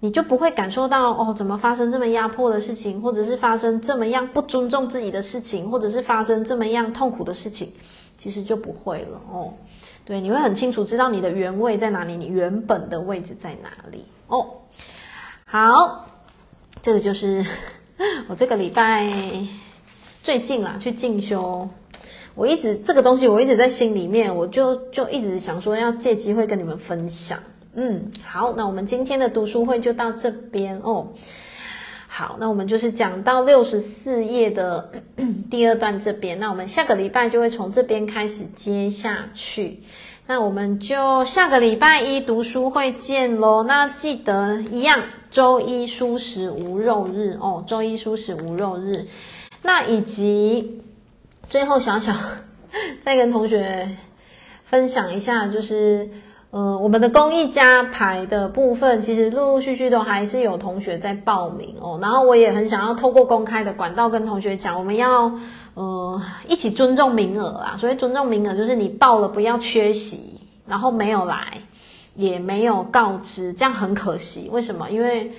[0.00, 7.72] 你就不会感受到哦，怎么发生这么压迫的事情，或者是发生这么样不尊重自己的事情，或者是发生这么样痛苦的事情，
[8.18, 9.54] 其实就不会了哦。
[10.04, 14.46] 对，你会很清楚知道你的原位在哪里，你原本的位置在哪里哦。
[15.44, 16.06] 好，
[16.82, 17.44] 这个就是。
[18.26, 19.08] 我这个礼拜
[20.24, 21.68] 最近啦，去进修，
[22.34, 27.38] 我一直这个东西我一直在心里面，我就就一直想说要借机会跟你们分享。
[27.74, 31.06] 嗯，好，那我们今天的读书会就到这边哦。
[32.16, 34.88] 好，那我们就是讲到六十四页的
[35.50, 39.80] 第二段这边，那我们下个礼拜就会从这边开始接下去。
[40.28, 43.64] 那我们就下个礼拜一读书会见喽。
[43.64, 49.06] 那记得一样，周一蔬食无肉日哦，周一蔬食无肉日。
[49.62, 50.82] 那以及
[51.50, 52.12] 最后小小
[53.02, 53.88] 再跟同学
[54.62, 56.08] 分享一下，就是。
[56.54, 61.98] 呃，我们的公益加牌的部分，其实陆陆续续都还是有同学在报名哦。
[62.00, 65.32] 然后我也很想要透过公开的管道跟同学讲，我们要
[65.74, 67.76] 呃一起尊重名额啊。
[67.76, 71.58] 所以尊重名额就是你报了不要缺席，然后没有来
[72.14, 74.48] 也没有告知，这样很可惜。
[74.52, 74.88] 为什么？
[74.90, 75.32] 因为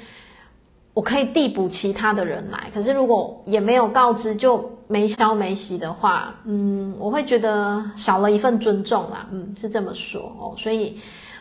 [0.95, 10.97] 我可以递补其他的人来，可是如果也没有告知就没消没息的话，嗯，我会觉得少了一份尊重啦，嗯，是这么说哦，所以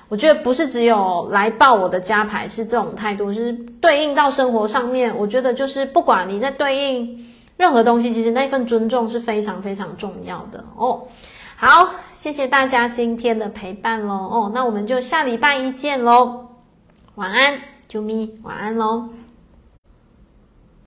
[0.08, 7.24] 我觉得不是只有来报我的家排是这种态度，就是对应到生活上面，我觉得就是不管你在对应
[7.56, 11.00] 任何东西，其实那份尊重是非常非常重要的哦。
[11.54, 16.44] 好，谢谢大家今天的陪伴喽，哦，那我们就下礼拜一见喽，
[17.14, 17.54] 晚安，
[17.88, 19.08] 啾咪，晚安喽。